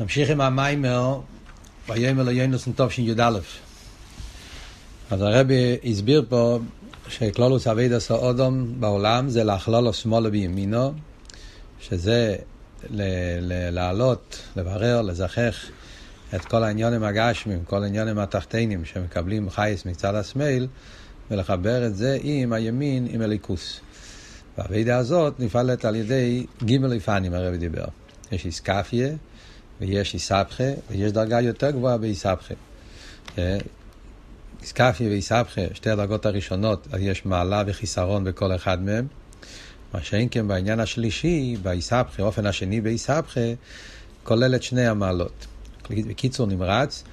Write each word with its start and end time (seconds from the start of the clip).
נמשיך 0.00 0.30
עם 0.30 0.40
המיימר, 0.40 1.20
ויאמר 1.88 2.22
ליונוס 2.22 2.68
תשי"א. 2.76 3.38
אז 5.10 5.22
הרבי 5.22 5.76
הסביר 5.84 6.24
פה 6.28 6.58
שכלולוס 7.08 7.66
אבידס 7.66 8.10
האודום 8.10 8.80
בעולם 8.80 9.28
זה 9.28 9.44
להכלול 9.44 9.84
לו 9.84 9.92
שמאלה 9.92 10.30
בימינו, 10.30 10.92
שזה 11.80 12.36
לעלות, 12.90 14.42
לברר, 14.56 15.02
לזכך 15.02 15.54
את 16.34 16.44
כל 16.44 16.64
העניונים 16.64 17.02
הגשמים, 17.02 17.64
כל 17.64 17.82
העניונים 17.82 18.18
התחתינים 18.18 18.84
שמקבלים 18.84 19.50
חייס 19.50 19.86
מצד 19.86 20.14
השמאל, 20.14 20.66
ולחבר 21.30 21.86
את 21.86 21.96
זה 21.96 22.18
עם 22.22 22.52
הימין, 22.52 23.06
עם 23.10 23.20
הליכוס. 23.20 23.80
והאבידה 24.58 24.96
הזאת 24.96 25.40
נפעלת 25.40 25.84
על 25.84 25.96
ידי 25.96 26.46
גימל 26.62 26.92
איפנים, 26.92 27.34
הרבי 27.34 27.58
דיבר. 27.58 27.84
יש 28.32 28.46
איסקפיה, 28.46 29.08
ויש 29.86 30.14
איסבכה, 30.14 30.64
ויש 30.90 31.12
דרגה 31.12 31.40
יותר 31.40 31.70
גבוהה 31.70 31.98
באיסבכה. 31.98 32.54
אה, 33.38 33.58
איסקפיה 34.62 35.08
ואיסבכה, 35.08 35.60
שתי 35.74 35.90
הדרגות 35.90 36.26
הראשונות, 36.26 36.88
אז 36.92 37.00
יש 37.02 37.26
מעלה 37.26 37.62
וחיסרון 37.66 38.24
בכל 38.24 38.54
אחד 38.54 38.82
מהם. 38.82 39.06
מה 39.94 40.02
שאין 40.02 40.28
כן 40.30 40.48
בעניין 40.48 40.80
השלישי, 40.80 41.56
באיסבכה, 41.62 42.22
האופן 42.22 42.46
השני 42.46 42.80
באיסבכה, 42.80 43.40
כולל 44.22 44.54
את 44.54 44.62
שני 44.62 44.86
המעלות. 44.86 45.46
בקיצור 45.90 46.46
נמרץ, 46.46 47.04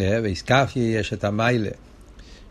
אה, 0.00 0.20
באיסקפיה 0.20 0.98
יש 0.98 1.12
את 1.12 1.24
המיילה, 1.24 1.70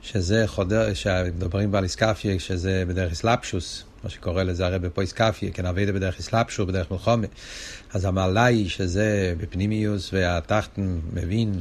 שזה 0.01 0.43
חודר, 0.47 0.93
שמדברים 0.93 1.75
על 1.75 1.84
איסקפיה, 1.84 2.39
שזה 2.39 2.84
בדרך 2.87 3.11
אסלאפשוס, 3.11 3.84
מה 4.05 4.09
שקורא 4.09 4.43
לזה 4.43 4.65
הרי 4.65 4.79
בפויס 4.79 5.13
קפיה, 5.13 5.51
כן, 5.51 5.65
אבידה 5.65 5.91
בדרך 5.91 6.19
אסלאפשו, 6.19 6.65
בדרך 6.65 6.91
מלחומה. 6.91 7.27
אז 7.93 8.05
המעלה 8.05 8.45
היא 8.45 8.69
שזה 8.69 9.33
בפנימיוס, 9.37 10.09
והתחתן 10.13 10.99
מבין 11.13 11.59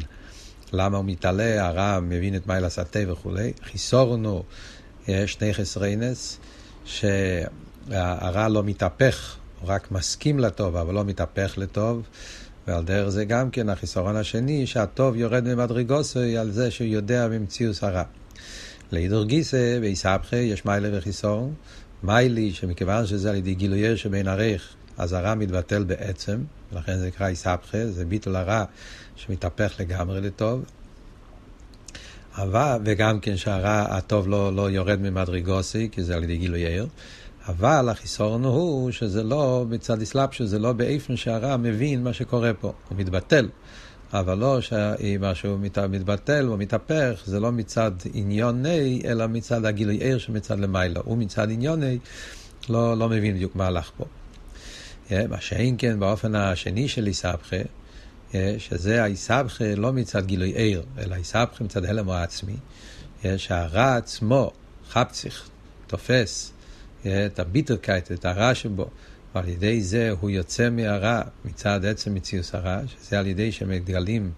למה 0.73 0.97
הוא 0.97 1.05
מתעלה, 1.05 1.67
הרע 1.67 2.01
מבין 2.01 2.37
את 2.37 2.47
מייל 2.47 2.65
הסתה 2.65 2.99
וכולי. 3.13 3.53
חיסורנו, 3.63 4.43
יש 5.09 5.33
שני 5.33 5.55
חסריינס, 5.55 6.39
שהרע 6.85 8.49
לא 8.49 8.63
מתהפך, 8.63 9.37
הוא 9.61 9.71
רק 9.71 9.91
מסכים 9.91 10.39
לטוב, 10.39 10.77
אבל 10.77 10.95
לא 10.95 11.05
מתהפך 11.05 11.55
לטוב. 11.57 12.03
ועל 12.67 12.85
דרך 12.85 13.09
זה 13.09 13.25
גם 13.25 13.51
כן 13.51 13.69
החיסרון 13.69 14.17
השני, 14.17 14.67
שהטוב 14.67 15.17
יורד 15.17 15.55
ממדרגוסוי 15.55 16.39
על 16.39 16.51
זה 16.51 16.71
שהוא 16.71 16.89
יודע 16.89 17.29
במציאות 17.29 17.83
הרע. 17.83 18.03
להידור 18.93 19.25
גיסא, 19.25 19.81
באיסבכה, 19.81 20.37
יש 20.37 20.65
מיילה 20.65 20.89
וחיסורון, 20.93 21.55
מיילי, 22.05 22.53
שמכיוון 22.53 23.07
שזה 23.07 23.31
על 23.31 23.37
ידי 23.37 23.55
גילויי 23.55 23.97
שבין 23.97 24.29
עריך, 24.29 24.75
אז 24.99 25.13
הרע 25.13 25.35
מתבטל 25.35 25.85
בעצם, 25.85 26.41
ולכן 26.73 26.99
זה 26.99 27.07
נקרא 27.07 27.29
איסבכה, 27.29 27.87
זה 27.87 28.05
ביטול 28.05 28.37
הרע 28.37 28.65
שמתהפך 29.17 29.75
לגמרי 29.81 30.21
לטוב. 30.21 30.65
אבל, 32.37 32.79
וגם 32.85 33.21
כן 33.21 33.37
שהרע 33.37 33.97
הטוב 33.97 34.29
לא, 34.29 34.57
לא 34.57 34.71
יורד 34.71 35.01
ממדרגוסי, 35.01 35.89
כי 35.93 36.03
זה 36.03 36.15
על 36.15 36.25
ידי 36.25 36.37
גילוי 36.37 36.67
עיר. 36.67 36.87
אבל 37.49 37.89
החיסורון 37.89 38.45
הוא 38.45 38.91
שזה 38.91 39.23
לא 39.23 39.65
מצד 39.71 40.03
אסלאפשו, 40.03 40.47
זה 40.47 40.59
לא 40.59 40.73
באיפן 40.73 41.17
שהרע 41.17 41.57
מבין 41.57 42.05
מה 42.05 42.13
שקורה 42.13 42.53
פה, 42.61 42.73
הוא 42.89 42.99
מתבטל. 42.99 43.49
אבל 44.15 44.39
לא 44.39 44.61
שמשהו 44.61 45.59
מתבטל 45.89 46.49
או 46.49 46.57
מתהפך, 46.57 47.23
זה 47.27 47.41
לא 47.41 47.53
מצד 47.53 47.93
עניוני, 48.13 49.03
אלא 49.05 49.27
מצד 49.27 49.65
הגילוי 49.65 49.97
עיר 49.97 50.19
שמצד 50.19 50.59
למעלה. 50.59 51.01
הוא 51.05 51.19
מצד 51.19 51.51
עניוני, 51.51 51.99
לא, 52.69 52.99
לא 52.99 53.09
מבין 53.09 53.35
בדיוק 53.35 53.57
מה 53.57 53.67
הלך 53.67 53.91
פה. 53.97 54.05
מה 55.11 55.41
שאין 55.41 55.75
כן 55.79 56.01
באופן 56.01 56.35
השני 56.35 56.89
של 56.89 57.07
איסבכה, 57.07 57.57
שזה 58.59 59.03
האיסבכה 59.03 59.75
לא 59.77 59.93
מצד 59.93 60.27
גילוי 60.27 60.51
עיר, 60.51 60.83
אלא 60.99 61.15
איסבכה 61.15 61.65
מצד 61.65 61.85
הלם 61.85 62.11
העצמי, 62.11 62.57
שהרע 63.37 63.97
עצמו, 63.97 64.51
חפציך, 64.91 65.49
תופס 65.87 66.53
את 67.01 67.39
הביטרקייט, 67.39 68.13
את 68.13 68.25
הרע 68.25 68.55
שבו, 68.55 68.91
ועל 69.35 69.49
ידי 69.49 69.81
זה 69.81 70.11
הוא 70.21 70.31
יוצא 70.31 70.71
מהרע 70.71 71.21
מצד 71.45 71.85
עצם 71.85 72.15
מציאוס 72.15 72.55
הרע, 72.55 72.81
שזה 72.87 73.19
על 73.19 73.27
ידי 73.27 73.53
שמתגלים 73.53 74.33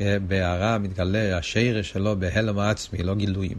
אה, 0.00 0.16
בהרע, 0.26 0.78
מתגלה 0.78 1.38
השרש 1.38 1.90
שלו 1.90 2.16
בהלם 2.18 2.58
העצמי, 2.58 3.02
לא 3.02 3.14
גילויים. 3.14 3.58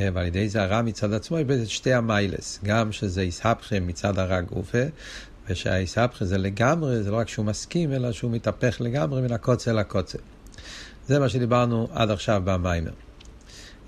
אה, 0.00 0.08
ועל 0.14 0.26
ידי 0.26 0.48
זה 0.48 0.62
הרע 0.62 0.82
מצד 0.82 1.12
עצמו 1.12 1.38
איבד 1.38 1.58
את 1.58 1.68
שתי 1.68 1.92
המיילס, 1.92 2.60
גם 2.64 2.92
שזה 2.92 3.20
איסהפכה 3.20 3.80
מצד 3.80 4.18
הרע 4.18 4.40
גופה, 4.40 4.82
ושהאיסהפכה 5.48 6.24
זה 6.24 6.38
לגמרי, 6.38 7.02
זה 7.02 7.10
לא 7.10 7.16
רק 7.16 7.28
שהוא 7.28 7.46
מסכים, 7.46 7.92
אלא 7.92 8.12
שהוא 8.12 8.30
מתהפך 8.30 8.76
לגמרי 8.80 9.22
מן 9.22 9.32
הקוצה 9.32 9.72
לקוצה. 9.72 10.18
זה 11.06 11.18
מה 11.18 11.28
שדיברנו 11.28 11.88
עד 11.92 12.10
עכשיו 12.10 12.42
במיימר. 12.44 12.90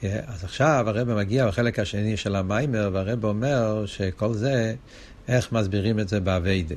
אה, 0.04 0.20
אז 0.26 0.44
עכשיו 0.44 0.84
הרב 0.88 1.14
מגיע 1.14 1.46
בחלק 1.46 1.78
השני 1.78 2.16
של 2.16 2.36
המיימר, 2.36 2.90
והרב 2.92 3.24
אומר 3.24 3.86
שכל 3.86 4.34
זה 4.34 4.74
איך 5.28 5.52
מסבירים 5.52 6.00
את 6.00 6.08
זה 6.08 6.20
באביידה. 6.20 6.74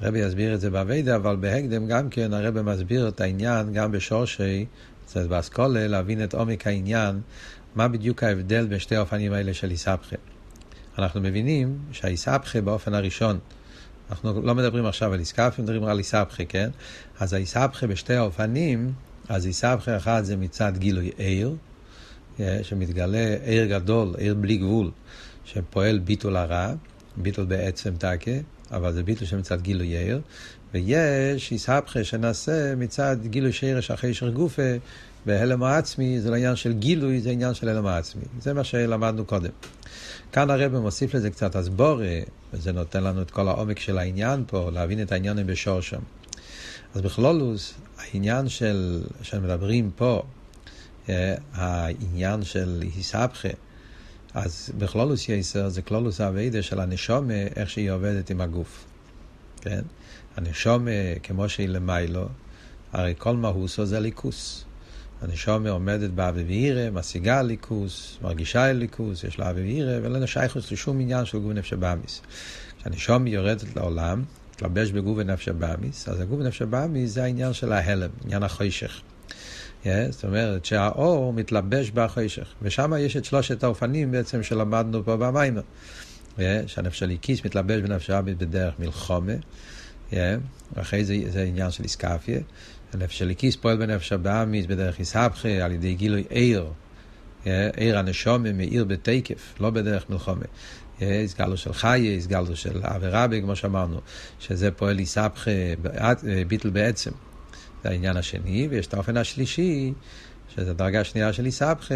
הרבי 0.00 0.18
יסביר 0.18 0.54
את 0.54 0.60
זה 0.60 0.70
באביידה, 0.70 1.16
אבל 1.16 1.36
בהקדם 1.36 1.86
גם 1.86 2.10
כן 2.10 2.32
הרבי 2.32 2.62
מסביר 2.62 3.08
את 3.08 3.20
העניין 3.20 3.72
גם 3.72 3.92
בשורשי, 3.92 4.66
זאת 5.06 5.28
באסכולה, 5.28 5.86
להבין 5.86 6.24
את 6.24 6.34
עומק 6.34 6.66
העניין, 6.66 7.20
מה 7.74 7.88
בדיוק 7.88 8.22
ההבדל 8.22 8.66
בין 8.66 8.78
שתי 8.78 8.96
האופנים 8.96 9.32
האלה 9.32 9.54
של 9.54 9.70
איסבכה. 9.70 10.16
אנחנו 10.98 11.20
מבינים 11.20 11.78
שהאיסבכה 11.92 12.60
באופן 12.60 12.94
הראשון, 12.94 13.38
אנחנו 14.10 14.42
לא 14.42 14.54
מדברים 14.54 14.86
עכשיו 14.86 15.12
על 15.12 15.18
איסקאפי, 15.18 15.62
מדברים 15.62 15.84
על 15.84 15.98
איסבכה, 15.98 16.44
כן? 16.44 16.70
אז 17.20 17.32
האיסבכה 17.32 17.86
בשתי 17.86 18.14
האופנים, 18.14 18.92
אז 19.28 19.46
איסבכה 19.46 19.96
אחד 19.96 20.24
זה 20.24 20.36
מצד 20.36 20.72
גילוי 20.78 21.10
עיר, 21.16 21.54
אה, 22.40 22.58
שמתגלה 22.62 23.36
עיר 23.44 23.66
גדול, 23.66 24.14
עיר 24.18 24.34
בלי 24.34 24.56
גבול, 24.56 24.90
שפועל 25.44 25.98
ביטול 25.98 26.36
הרע, 26.36 26.72
ביטל 27.22 27.44
בעצם 27.44 27.96
טקה, 27.96 28.30
אבל 28.70 28.92
זה 28.92 29.02
ביטל 29.02 29.24
שמצד 29.24 29.62
גילוי 29.62 29.86
יאיר, 29.86 30.20
ויש 30.74 31.52
איסהפכה 31.52 32.04
שנעשה 32.04 32.74
מצד 32.76 33.16
גילוי 33.26 33.52
שירש 33.52 33.90
אחרי 33.90 34.14
שר 34.14 34.30
גופה, 34.30 34.62
בהלם 35.26 35.62
העצמי, 35.62 36.20
זה 36.20 36.30
לא 36.30 36.36
עניין 36.36 36.56
של 36.56 36.72
גילוי, 36.72 37.20
זה 37.20 37.30
עניין 37.30 37.54
של 37.54 37.68
הלם 37.68 37.86
העצמי. 37.86 38.22
זה 38.40 38.54
מה 38.54 38.64
שלמדנו 38.64 39.24
קודם. 39.24 39.50
כאן 40.32 40.50
הרב 40.50 40.78
מוסיף 40.78 41.14
לזה 41.14 41.30
קצת 41.30 41.56
הסבורה, 41.56 42.18
וזה 42.52 42.72
נותן 42.72 43.04
לנו 43.04 43.22
את 43.22 43.30
כל 43.30 43.48
העומק 43.48 43.78
של 43.78 43.98
העניין 43.98 44.44
פה, 44.46 44.70
להבין 44.70 45.02
את 45.02 45.12
העניינים 45.12 45.46
בשור 45.46 45.80
שם. 45.80 46.00
אז 46.94 47.00
בכלולוס, 47.00 47.74
העניין 47.98 48.48
של, 48.48 49.02
שמדברים 49.22 49.90
פה, 49.96 50.22
אה, 51.08 51.34
העניין 51.52 52.42
של 52.42 52.82
היסבכה, 52.94 53.48
אז 54.44 54.70
בכלולוס 54.78 55.28
יסר 55.28 55.68
זה 55.68 55.82
כלולוס 55.82 56.20
האביידה 56.20 56.62
של 56.62 56.80
הנשומה, 56.80 57.42
איך 57.56 57.70
שהיא 57.70 57.90
עובדת 57.90 58.30
עם 58.30 58.40
הגוף. 58.40 58.84
כן? 59.60 59.82
הנשומה, 60.36 60.90
כמו 61.22 61.48
שהיא 61.48 61.68
למיילו, 61.68 62.28
הרי 62.92 63.14
כל 63.18 63.36
מהוסו 63.36 63.86
זה 63.86 64.00
ליכוס. 64.00 64.64
הנשומה 65.22 65.70
עומדת 65.70 66.10
באבי 66.10 66.44
ואירא, 66.44 66.90
משיגה 66.90 67.42
ליכוס, 67.42 68.18
מרגישה 68.22 68.72
ליכוס, 68.72 69.24
יש 69.24 69.38
לה 69.38 69.50
אבי 69.50 69.60
ואירא, 69.60 70.00
ואין 70.02 70.12
לה 70.12 70.26
שייכוס 70.26 70.72
לשום 70.72 71.00
עניין 71.00 71.24
של 71.24 71.38
גוף 71.38 71.52
נפש 71.52 71.72
הבאמיס. 71.72 72.22
כשהנשומה 72.78 73.28
יורדת 73.30 73.76
לעולם, 73.76 74.22
תלבש 74.56 74.90
בגוף 74.90 75.18
נפש 75.18 75.48
הבאמיס, 75.48 76.08
אז 76.08 76.20
הגוף 76.20 76.40
נפש 76.40 76.62
הבאמיס 76.62 77.10
זה 77.10 77.24
העניין 77.24 77.52
של 77.52 77.72
ההלם, 77.72 78.10
עניין 78.24 78.42
החוישך. 78.42 79.00
Yeah, 79.84 79.88
זאת 80.10 80.24
אומרת 80.24 80.64
שהאור 80.64 81.32
מתלבש 81.32 81.90
בחשך, 81.90 82.46
ושם 82.62 82.92
יש 82.98 83.16
את 83.16 83.24
שלושת 83.24 83.64
האופנים 83.64 84.10
בעצם 84.10 84.42
שלמדנו 84.42 85.04
פה 85.04 85.16
במיימר. 85.16 85.62
Yeah, 86.36 86.40
שהנפש 86.66 87.02
הליקיס 87.02 87.44
מתלבש 87.44 87.80
בנפש 87.80 88.10
הבית 88.10 88.38
בדרך 88.38 88.74
מלחומה, 88.78 89.32
yeah, 90.10 90.14
ואחרי 90.76 91.04
זה 91.04 91.16
זה 91.28 91.42
עניין 91.42 91.70
של 91.70 91.82
איסקפיה. 91.82 92.40
הנפש 92.92 93.22
הליקיס 93.22 93.56
פועל 93.56 93.76
בנפש 93.76 94.12
הבאמיס 94.12 94.66
בדרך 94.66 94.98
איסהפכה 94.98 95.48
על 95.48 95.72
ידי 95.72 95.94
גילוי 95.94 96.24
עיר, 96.28 96.66
yeah, 97.44 97.48
הנשומה 97.94 98.52
מאיר 98.52 98.84
בתקף, 98.84 99.54
לא 99.60 99.70
בדרך 99.70 100.10
מלחומה. 100.10 100.44
הסגלו 101.00 101.56
של 101.56 101.72
חיה, 101.72 102.16
הסגלו 102.16 102.56
של 102.56 102.80
עבירה, 102.82 103.26
כמו 103.40 103.56
שאמרנו, 103.56 104.00
שזה 104.40 104.70
פועל 104.70 104.98
איסהפכה, 104.98 105.50
ביטל 106.48 106.70
בעצם. 106.70 107.10
זה 107.82 107.88
העניין 107.88 108.16
השני, 108.16 108.68
ויש 108.70 108.86
את 108.86 108.94
האופן 108.94 109.16
השלישי, 109.16 109.92
שזו 110.54 110.70
הדרגה 110.70 111.00
השנייה 111.00 111.32
של 111.32 111.46
איסבכה, 111.46 111.94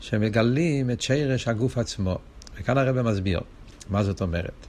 שמגלים 0.00 0.90
את 0.90 1.00
שרש 1.00 1.48
הגוף 1.48 1.78
עצמו. 1.78 2.18
וכאן 2.58 2.78
הרב 2.78 3.02
מסביר, 3.02 3.40
מה 3.90 4.02
זאת 4.02 4.20
אומרת? 4.20 4.66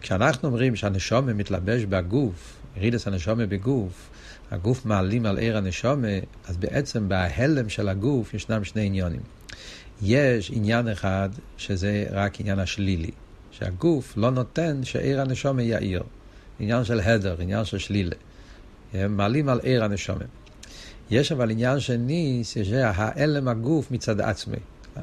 כשאנחנו 0.00 0.48
אומרים 0.48 0.76
שהנשומה 0.76 1.32
מתלבש 1.32 1.84
בגוף, 1.84 2.56
ירידס 2.76 3.06
הנשומה 3.06 3.46
בגוף, 3.46 4.10
הגוף 4.50 4.86
מעלים 4.86 5.26
על 5.26 5.38
עיר 5.38 5.56
הנשומה, 5.56 6.08
אז 6.48 6.56
בעצם 6.56 7.08
בהלם 7.08 7.68
של 7.68 7.88
הגוף 7.88 8.34
ישנם 8.34 8.64
שני 8.64 8.86
עניונים. 8.86 9.20
יש 10.02 10.50
עניין 10.54 10.88
אחד 10.88 11.28
שזה 11.56 12.04
רק 12.10 12.40
עניין 12.40 12.58
השלילי, 12.58 13.10
שהגוף 13.50 14.16
לא 14.16 14.30
נותן 14.30 14.80
שעיר 14.84 15.20
הנשומה 15.20 15.62
יאיר. 15.62 16.02
עניין 16.60 16.84
של 16.84 17.00
הדר, 17.00 17.36
עניין 17.38 17.64
של 17.64 17.78
שלילה. 17.78 18.16
מעלים 18.94 19.48
על 19.48 19.60
עיר 19.62 19.84
הנשומת. 19.84 20.26
יש 21.10 21.32
אבל 21.32 21.50
עניין 21.50 21.80
שני, 21.80 22.40
שזה 22.44 22.88
ההלם 22.88 23.48
הגוף 23.48 23.90
מצד 23.90 24.20
עצמי. 24.20 24.56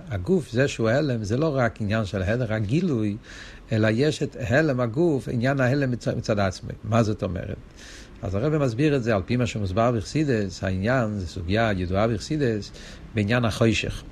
הגוף, 0.09 0.51
זה 0.51 0.67
שהוא 0.67 0.89
הלם, 0.89 1.23
זה 1.23 1.37
לא 1.37 1.57
רק 1.57 1.81
עניין 1.81 2.05
של 2.05 2.21
הלם, 2.21 2.53
הגילוי, 2.53 3.17
אלא 3.71 3.87
יש 3.91 4.23
את 4.23 4.37
הלם 4.39 4.79
הגוף, 4.79 5.27
עניין 5.27 5.59
ההלם 5.59 5.91
מצד, 5.91 6.17
מצד 6.17 6.39
עצמי. 6.39 6.73
מה 6.83 7.03
זאת 7.03 7.23
אומרת? 7.23 7.57
אז 8.21 8.35
הרב 8.35 8.57
מסביר 8.57 8.95
את 8.95 9.03
זה 9.03 9.15
על 9.15 9.21
פי 9.25 9.37
מה 9.37 9.45
שמוסבר 9.45 9.91
בחסידס, 9.91 10.63
העניין, 10.63 11.19
זו 11.19 11.27
סוגיה 11.27 11.71
ידועה 11.77 12.07
בחסידס, 12.07 12.71
בעניין 13.15 13.45
החוישך. 13.45 14.03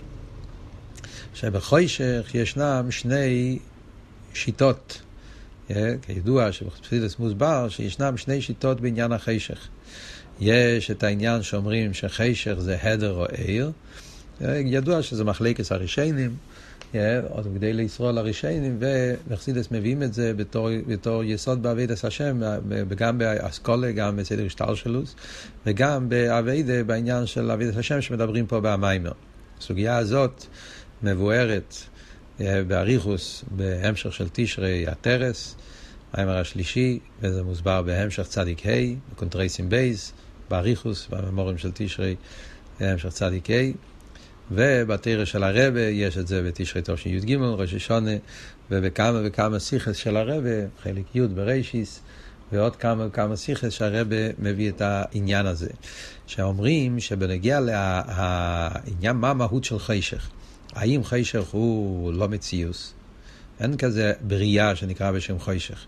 שבחוישך 1.34 2.32
ישנם 2.34 2.88
שני 2.90 3.60
שיטות. 4.34 5.02
אה, 5.72 5.94
כידוע 6.02 6.52
שבחסידס 6.52 7.20
מוסבר 7.20 7.70
שישנם 7.70 8.18
שני 8.18 8.42
שיטות 8.42 8.82
בעניין 8.82 9.12
החשך. 9.12 9.68
יש 10.40 10.92
את 10.92 11.04
העניין 11.04 11.42
שאומרים 11.42 11.94
שחשך 11.94 12.54
זה 12.58 12.78
הדר 12.82 13.12
או 13.12 13.26
עיר. 13.26 13.72
אה, 14.42 14.58
ידוע 14.66 15.02
שזה 15.02 15.24
מחלקת 15.24 15.72
הרישיינים, 15.72 16.36
אה, 16.96 17.20
עוד 17.30 17.48
כדי 17.56 17.74
לישראל 17.74 18.18
הרישיינים, 18.18 18.80
וחסידס 19.30 19.72
מביאים 19.72 20.04
את 20.04 20.14
זה 20.14 20.34
בתור, 20.34 20.70
בתור 20.88 21.24
יסוד 21.24 21.64
בעבידת 21.64 22.04
השם, 22.04 22.42
גם 22.96 23.18
באסכולה, 23.18 23.92
גם 23.92 24.18
בסדר 24.18 24.46
השטלשלוס, 24.46 25.16
וגם 25.66 26.10
בעבידה 26.10 26.84
בעניין 26.84 27.26
של 27.26 27.52
עבידת 27.52 27.78
השם 27.78 28.02
שמדברים 28.02 28.48
פה 28.48 28.60
במיימר. 28.60 29.12
הסוגיה 29.60 29.98
הזאת 29.98 30.46
מבוארת 31.04 31.76
אה, 31.78 31.93
באריכוס 32.40 33.44
בהמשך 33.52 34.14
של 34.14 34.28
תשרי 34.34 34.88
הטרס, 34.88 35.56
המאמר 36.14 36.38
השלישי, 36.38 37.00
וזה 37.22 37.44
מוסבר 37.44 37.82
בהמשך 37.82 38.24
צדיק 38.24 38.66
ה', 38.66 38.72
בקונטרסים 39.12 39.70
בייס, 39.70 40.14
באריכות, 40.50 41.08
במאמרים 41.10 41.58
של 41.58 41.72
תשרי, 41.74 42.16
המשך 42.80 43.10
צדיק 43.10 43.50
ה'. 43.50 43.72
ובתורה 44.52 45.26
של 45.26 45.44
הרבי 45.44 45.82
יש 45.82 46.18
את 46.18 46.28
זה 46.28 46.44
בתשרי 46.44 46.82
תשי"ג, 46.86 47.36
ראש 47.42 47.74
השנה, 47.74 48.12
ובכמה 48.72 49.20
וכמה 49.24 49.60
שיחות 49.60 49.96
של 49.96 50.18
הרבי, 50.18 50.50
חלק 50.84 51.16
י' 51.16 51.28
בראשית, 51.28 52.00
ועוד 52.52 52.76
כמה 52.76 53.06
וכמה 53.08 53.36
שיחות 53.36 53.70
שהרבי 53.70 54.16
מביא 54.40 54.70
את 54.70 54.82
העניין 54.82 55.46
הזה. 55.46 55.70
שאומרים 56.28 57.00
שבנוגע 57.00 57.60
לעניין 57.60 59.16
מה 59.16 59.30
המהות 59.30 59.64
של 59.64 59.80
חושך. 59.80 60.30
האם 60.76 61.04
חשך 61.04 61.44
הוא 61.52 62.14
לא 62.14 62.30
מציאות? 62.30 62.94
אין 63.60 63.78
כזה 63.78 64.14
בריאה 64.22 64.76
שנקרא 64.76 65.12
בשם 65.12 65.40
חשך. 65.40 65.86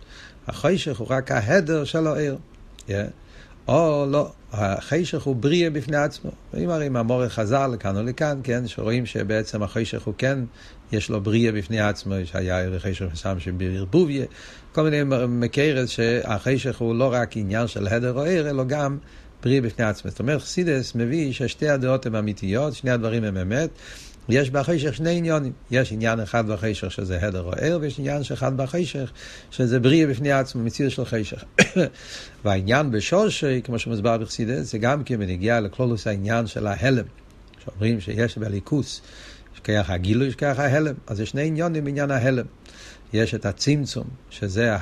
החשך 0.47 0.99
הוא 0.99 1.07
רק 1.09 1.31
ההדר 1.31 1.83
של 1.83 2.07
העיר. 2.07 2.37
Yeah. 2.87 2.91
או 3.67 4.05
לא, 4.11 4.31
החשך 4.51 5.23
הוא 5.23 5.35
בריאה 5.35 5.69
בפני 5.69 5.97
עצמו. 5.97 6.31
אם 6.57 6.69
הרי 6.69 6.89
מאמורי 6.89 7.29
חז"ל 7.29 7.67
לכאן 7.73 7.97
או 7.97 8.03
לכאן, 8.03 8.39
כן, 8.43 8.67
שרואים 8.67 9.05
שבעצם 9.05 9.63
החשך 9.63 10.03
הוא 10.03 10.13
כן, 10.17 10.39
יש 10.91 11.09
לו 11.09 11.21
בריאה 11.21 11.51
בפני 11.51 11.79
עצמו, 11.79 12.15
שהיה 12.25 12.79
חשך 12.79 13.05
מסוים 13.13 13.39
שבערבוביה, 13.39 14.25
כל 14.71 14.83
מיני 14.83 15.01
מקרס 15.27 15.89
שהחשך 15.89 16.77
הוא 16.77 16.95
לא 16.95 17.13
רק 17.13 17.37
עניין 17.37 17.67
של 17.67 17.87
הדר 17.87 18.13
או 18.13 18.23
עיר, 18.23 18.49
אלא 18.49 18.63
גם 18.63 18.97
בריאה 19.43 19.61
בפני 19.61 19.85
עצמו. 19.85 20.11
זאת 20.11 20.19
אומרת, 20.19 20.41
חסידס 20.41 20.95
מביא 20.95 21.33
ששתי 21.33 21.69
הדעות 21.69 22.05
הן 22.05 22.15
אמיתיות, 22.15 22.73
שני 22.73 22.91
הדברים 22.91 23.23
הם 23.23 23.37
אמת. 23.37 23.69
יש 24.29 24.49
בחשך 24.49 24.95
שני 24.95 25.17
עניונים. 25.17 25.51
יש 25.71 25.91
עניין 25.91 26.19
אחד 26.19 26.47
בחשך 26.47 26.91
שזה 26.91 27.27
הדר 27.27 27.41
או 27.41 27.51
ער, 27.51 27.77
ויש 27.81 27.99
עניין 27.99 28.21
אחד 28.33 28.57
בחשך 28.57 29.11
שזה 29.51 29.79
בריאה 29.79 30.07
בפני 30.07 30.31
עצמו, 30.31 30.63
מציאות 30.63 30.91
של 30.91 31.05
חשך. 31.05 31.43
והעניין 32.45 32.91
בשורשי, 32.91 33.61
כמו 33.63 33.79
שמוסבר 33.79 34.17
בחסידס, 34.17 34.71
זה 34.71 34.77
גם 34.77 35.03
כן 35.03 35.19
בנגיע 35.19 35.59
לכלולוס 35.59 36.07
העניין 36.07 36.47
של 36.47 36.67
ההלם. 36.67 37.05
שאומרים 37.65 38.01
שיש 38.01 38.37
בליכוס, 38.37 39.01
שכיח 39.57 39.89
הגילוי, 39.89 40.31
שכיח 40.31 40.59
ההלם. 40.59 40.95
אז 41.07 41.19
יש 41.19 41.29
שני 41.29 41.47
עניונים 41.47 41.85
בעניין 41.85 42.11
ההלם. 42.11 42.45
יש 43.13 43.35
את 43.35 43.45
הצמצום, 43.45 44.07
שזה 44.29 44.75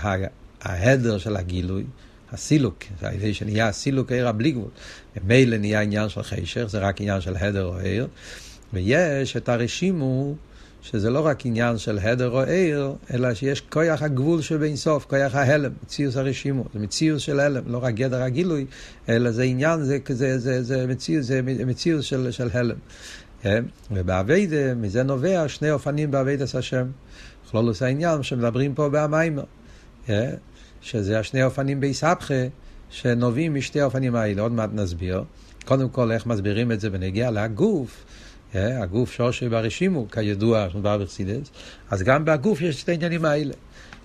ההדר 0.61 1.17
של 1.17 1.35
הגילוי, 1.35 1.83
הסילוק, 2.31 2.83
זה 2.99 3.07
על 3.07 3.13
ידי 3.13 3.33
שנהיה 3.33 3.67
הסילוק 3.67 4.11
עיר 4.11 4.27
הבלי 4.27 4.51
גבול. 4.51 4.69
ממילא 5.15 5.57
נהיה 5.57 5.81
עניין 5.81 6.09
של 6.09 6.23
חשך, 6.23 6.65
זה 6.65 6.79
רק 6.79 7.01
עניין 7.01 7.21
של 7.21 7.35
הדר 7.35 7.65
או 7.65 7.77
עיר. 7.77 8.07
ויש 8.73 9.37
את 9.37 9.49
הרשימו, 9.49 10.35
שזה 10.81 11.09
לא 11.09 11.25
רק 11.25 11.45
עניין 11.45 11.77
של 11.77 11.99
הדר 12.01 12.29
או 12.29 12.41
עיר, 12.43 12.93
אלא 13.13 13.33
שיש 13.33 13.61
כוח 13.61 14.01
הגבול 14.01 14.41
שבין 14.41 14.75
סוף, 14.75 15.05
כוח 15.05 15.35
ההלם, 15.35 15.71
מציאוס 15.83 16.17
הרשימו, 16.17 16.63
זה 16.73 16.79
מציאוס 16.79 17.21
של 17.21 17.39
הלם, 17.39 17.63
לא 17.67 17.79
רק 17.83 17.93
גדר 17.93 18.21
הגילוי, 18.21 18.65
אלא 19.09 19.31
זה 19.31 19.43
עניין, 19.43 19.83
זה, 19.83 19.97
זה, 20.09 20.39
זה, 20.39 20.63
זה 20.63 21.21
זה 21.21 21.41
מציאוס 21.65 22.05
של, 22.05 22.31
של 22.31 22.49
הלם. 22.53 22.75
כן? 23.41 23.65
ובאביידה, 23.91 24.75
מזה 24.75 25.03
נובע 25.03 25.47
שני 25.47 25.71
אופנים 25.71 26.11
באביידס 26.11 26.55
השם. 26.55 26.85
כלולוס 27.51 27.81
העניין 27.81 28.23
שמדברים 28.23 28.75
פה 28.75 28.89
בהמיימר. 28.89 29.43
כן? 30.05 30.35
שזה 30.81 31.19
השני 31.19 31.43
אופנים 31.43 31.79
ביסבכה, 31.79 32.33
שנובעים 32.89 33.55
משתי 33.55 33.81
האופנים 33.81 34.15
האלה. 34.15 34.41
עוד 34.41 34.51
מעט 34.51 34.69
נסביר. 34.73 35.23
קודם 35.65 35.89
כל, 35.89 36.11
איך 36.11 36.25
מסבירים 36.25 36.71
את 36.71 36.79
זה 36.79 36.89
בנגיע 36.89 37.31
לגוף. 37.31 38.05
הגוף 38.53 39.11
שורשי 39.11 39.49
ברשימו, 39.49 40.07
כידוע, 40.11 40.67
שמדבר 40.69 40.97
בחסידס, 40.97 41.51
אז 41.89 42.03
גם 42.03 42.25
בגוף 42.25 42.61
יש 42.61 42.83
את 42.83 42.89
העניינים 42.89 43.25
האלה. 43.25 43.53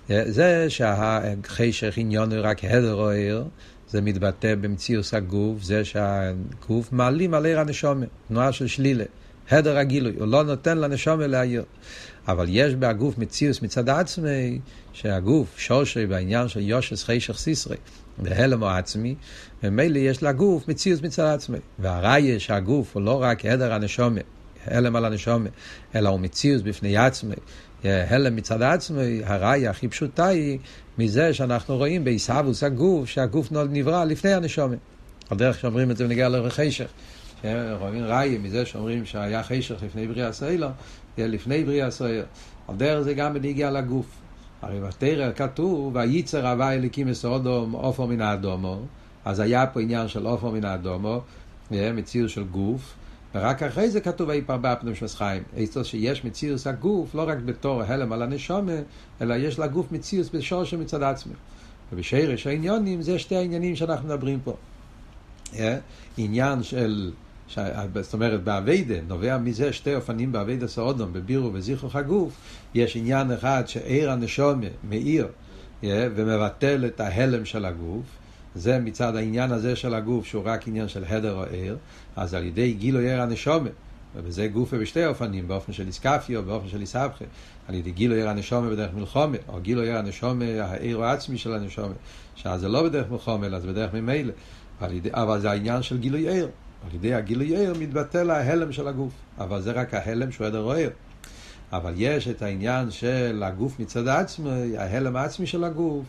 זה 0.07 0.69
שהחשך 0.69 1.97
עניון 1.97 2.31
הוא 2.31 2.39
רק 2.43 2.63
הדר 2.63 2.93
או 2.93 3.09
עיר, 3.09 3.45
זה 3.89 4.01
מתבטא 4.01 4.55
במציאוס 4.55 5.13
הגוף, 5.13 5.63
זה 5.63 5.85
שהגוף 5.85 6.91
מעלים 6.91 7.33
על 7.33 7.45
עיר 7.45 7.59
הנשומה, 7.59 8.05
תנועה 8.27 8.51
של 8.51 8.67
שלילה. 8.67 9.03
הדר 9.51 9.77
הגילוי, 9.77 10.13
הוא 10.19 10.27
לא 10.27 10.43
נותן 10.43 10.77
לנשומה 10.77 11.27
להעיר. 11.27 11.63
אבל 12.27 12.45
יש 12.49 12.75
בהגוף 12.75 13.17
מציאוס 13.17 13.61
מצד 13.61 13.89
עצמי, 13.89 14.59
שהגוף 14.93 15.59
שורשי 15.59 16.05
בעניין 16.05 16.47
של 16.47 16.59
יושס 16.59 17.03
חשך 17.03 17.37
סיסרי, 17.37 17.77
בהלם 18.17 18.61
או 18.61 18.69
עצמי, 18.69 19.15
ומילא 19.63 19.97
יש 19.97 20.23
לגוף 20.23 20.67
מציאוס 20.67 21.01
מצד 21.01 21.25
עצמי. 21.25 21.57
והראיה 21.79 22.39
שהגוף 22.39 22.95
הוא 22.95 23.03
לא 23.03 23.21
רק 23.21 23.45
הדר 23.45 23.73
הנשומה, 23.73 24.21
הלם 24.65 24.95
על 24.95 25.05
הנשומה, 25.05 25.49
אלא 25.95 26.09
הוא 26.09 26.19
מציאוס 26.19 26.61
בפני 26.61 26.97
עצמי. 26.97 27.35
הלם 27.83 28.35
מצד 28.35 28.61
עצמי, 28.61 29.21
הראיה 29.25 29.69
הכי 29.69 29.87
פשוטה 29.87 30.27
היא 30.27 30.59
מזה 30.97 31.33
שאנחנו 31.33 31.77
רואים 31.77 32.03
בעיסאוווס 32.03 32.63
הגוף, 32.63 33.09
שהגוף 33.09 33.51
נברא 33.51 34.05
לפני 34.05 34.33
הנשומה. 34.33 34.75
על 35.29 35.37
דרך 35.37 35.59
שאומרים 35.59 35.91
את 35.91 35.97
זה 35.97 36.07
בנגיע 36.07 36.29
לערך 36.29 36.53
חשך. 36.53 36.87
רואים 37.79 38.03
ראיה 38.03 38.39
מזה 38.39 38.65
שאומרים 38.65 39.05
שהיה 39.05 39.43
חשך 39.43 39.75
לפני 39.83 40.07
בריאה 40.07 40.33
סוילר, 40.33 40.69
לפני 41.17 41.63
בריאה 41.63 41.91
סוילר. 41.91 42.25
על 42.67 42.75
דרך 42.75 43.01
זה 43.01 43.13
גם 43.13 43.33
בנגיע 43.33 43.71
לגוף. 43.71 44.05
הרי 44.61 44.79
בתרא 44.79 45.31
כתוב, 45.35 45.95
וייצר 45.95 46.47
הווה 46.47 46.73
אליקים 46.73 47.07
מסודום 47.07 47.71
עופר 47.71 48.05
מן 48.05 48.21
האדומו, 48.21 48.81
אז 49.25 49.39
היה 49.39 49.67
פה 49.67 49.81
עניין 49.81 50.07
של 50.07 50.25
עופר 50.25 50.49
מן 50.49 50.65
האדומו, 50.65 51.21
מציאות 51.71 52.29
של 52.29 52.43
גוף, 52.43 52.93
ורק 53.35 53.63
אחרי 53.63 53.89
זה 53.89 54.01
כתוב 54.01 54.29
אי 54.29 54.41
פרבה 54.41 54.75
פנום 54.75 54.95
של 54.95 55.07
חיים. 55.07 55.43
איסטוס 55.57 55.87
שיש 55.87 56.25
מציאות 56.25 56.67
הגוף, 56.67 57.15
לא 57.15 57.25
רק 57.27 57.37
בתור 57.37 57.81
הלם 57.83 58.13
על 58.13 58.21
הנשומה, 58.21 58.75
אלא 59.21 59.33
יש 59.33 59.59
לגוף 59.59 59.91
מציאות 59.91 60.35
בשור 60.35 60.63
שמצד 60.63 61.03
עצמי. 61.03 61.33
ובשרש 61.93 62.47
העניונים 62.47 63.01
זה 63.01 63.19
שתי 63.19 63.35
העניינים 63.35 63.75
שאנחנו 63.75 64.07
מדברים 64.07 64.39
פה. 64.43 64.55
עניין 66.17 66.63
של, 66.63 67.11
זאת 68.01 68.13
אומרת 68.13 68.43
באביידה, 68.43 69.01
נובע 69.07 69.37
מזה 69.37 69.73
שתי 69.73 69.95
אופנים 69.95 70.31
באביידה 70.31 70.67
סעודום, 70.67 71.13
בבירו 71.13 71.53
וזיכרוך 71.53 71.95
הגוף, 71.95 72.33
יש 72.73 72.95
עניין 72.95 73.31
אחד 73.31 73.63
שעיר 73.65 74.11
הנשומה 74.11 74.67
מאיר 74.89 75.27
ומבטל 75.83 76.85
את 76.85 76.99
ההלם 76.99 77.45
של 77.45 77.65
הגוף, 77.65 78.05
זה 78.55 78.79
מצד 78.79 79.15
העניין 79.15 79.51
הזה 79.51 79.75
של 79.75 79.93
הגוף, 79.93 80.25
שהוא 80.25 80.43
רק 80.45 80.67
עניין 80.67 80.87
של 80.87 81.03
הדר 81.07 81.33
או 81.33 81.43
עיר, 81.43 81.77
אז 82.15 82.33
על 82.33 82.43
ידי 82.43 82.73
גילו 82.73 82.99
עיר 82.99 83.21
הנשומה, 83.21 83.69
וזה 84.15 84.47
גופה 84.47 84.77
בשתי 84.77 85.05
אופנים, 85.05 85.47
באופן 85.47 85.73
של 85.73 85.87
איסקפיו, 85.87 86.43
באופן 86.43 86.67
של 86.67 86.81
איסבכה, 86.81 87.25
על 87.67 87.75
ידי 87.75 87.91
גילו 87.91 88.15
עיר 88.15 88.29
הנשומה 88.29 88.69
בדרך 88.69 88.93
מלחומה, 88.93 89.37
או 89.47 89.61
גילו 89.61 89.81
עיר 89.81 89.97
הנשומה, 89.97 90.45
העיר 90.45 91.03
העצמי 91.03 91.37
של 91.37 91.53
הנשומה, 91.53 91.93
שאז 92.35 92.61
זה 92.61 92.67
לא 92.67 92.83
בדרך 92.83 93.11
מלחומה, 93.11 93.45
אלא 93.45 93.59
זה 93.59 93.67
בדרך 93.67 93.93
ממילא, 93.93 94.33
אבל 95.13 95.39
זה 95.39 95.51
העניין 95.51 95.81
של 95.81 95.97
גילוי 95.97 96.29
עיר. 96.29 96.47
על 96.85 96.95
ידי 96.95 97.13
הגילוי 97.13 97.57
עיר 97.57 97.73
מתבטל 97.79 98.29
ההלם 98.29 98.71
של 98.71 98.87
הגוף, 98.87 99.13
אבל 99.37 99.61
זה 99.61 99.71
רק 99.71 99.93
ההלם 99.93 100.31
שהוא 100.31 100.47
עדר 100.47 100.61
או 100.61 100.73
עיר. 100.73 100.89
אבל 101.71 101.93
יש 101.95 102.27
את 102.27 102.41
העניין 102.41 102.91
של 102.91 103.43
הגוף 103.45 103.79
מצד 103.79 104.07
עצמי, 104.07 104.77
ההלם 104.77 105.15
העצמי 105.15 105.47
של 105.47 105.63
הגוף, 105.63 106.05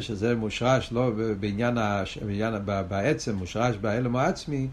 שזה 0.00 0.36
מושרש 0.36 0.92
לא 0.92 1.10
בעניין, 1.40 1.78
בעניין 2.26 2.54
בעצם, 2.88 3.34
מושרש 3.34 3.76
בהלם 3.76 4.16
העצמי, 4.16 4.68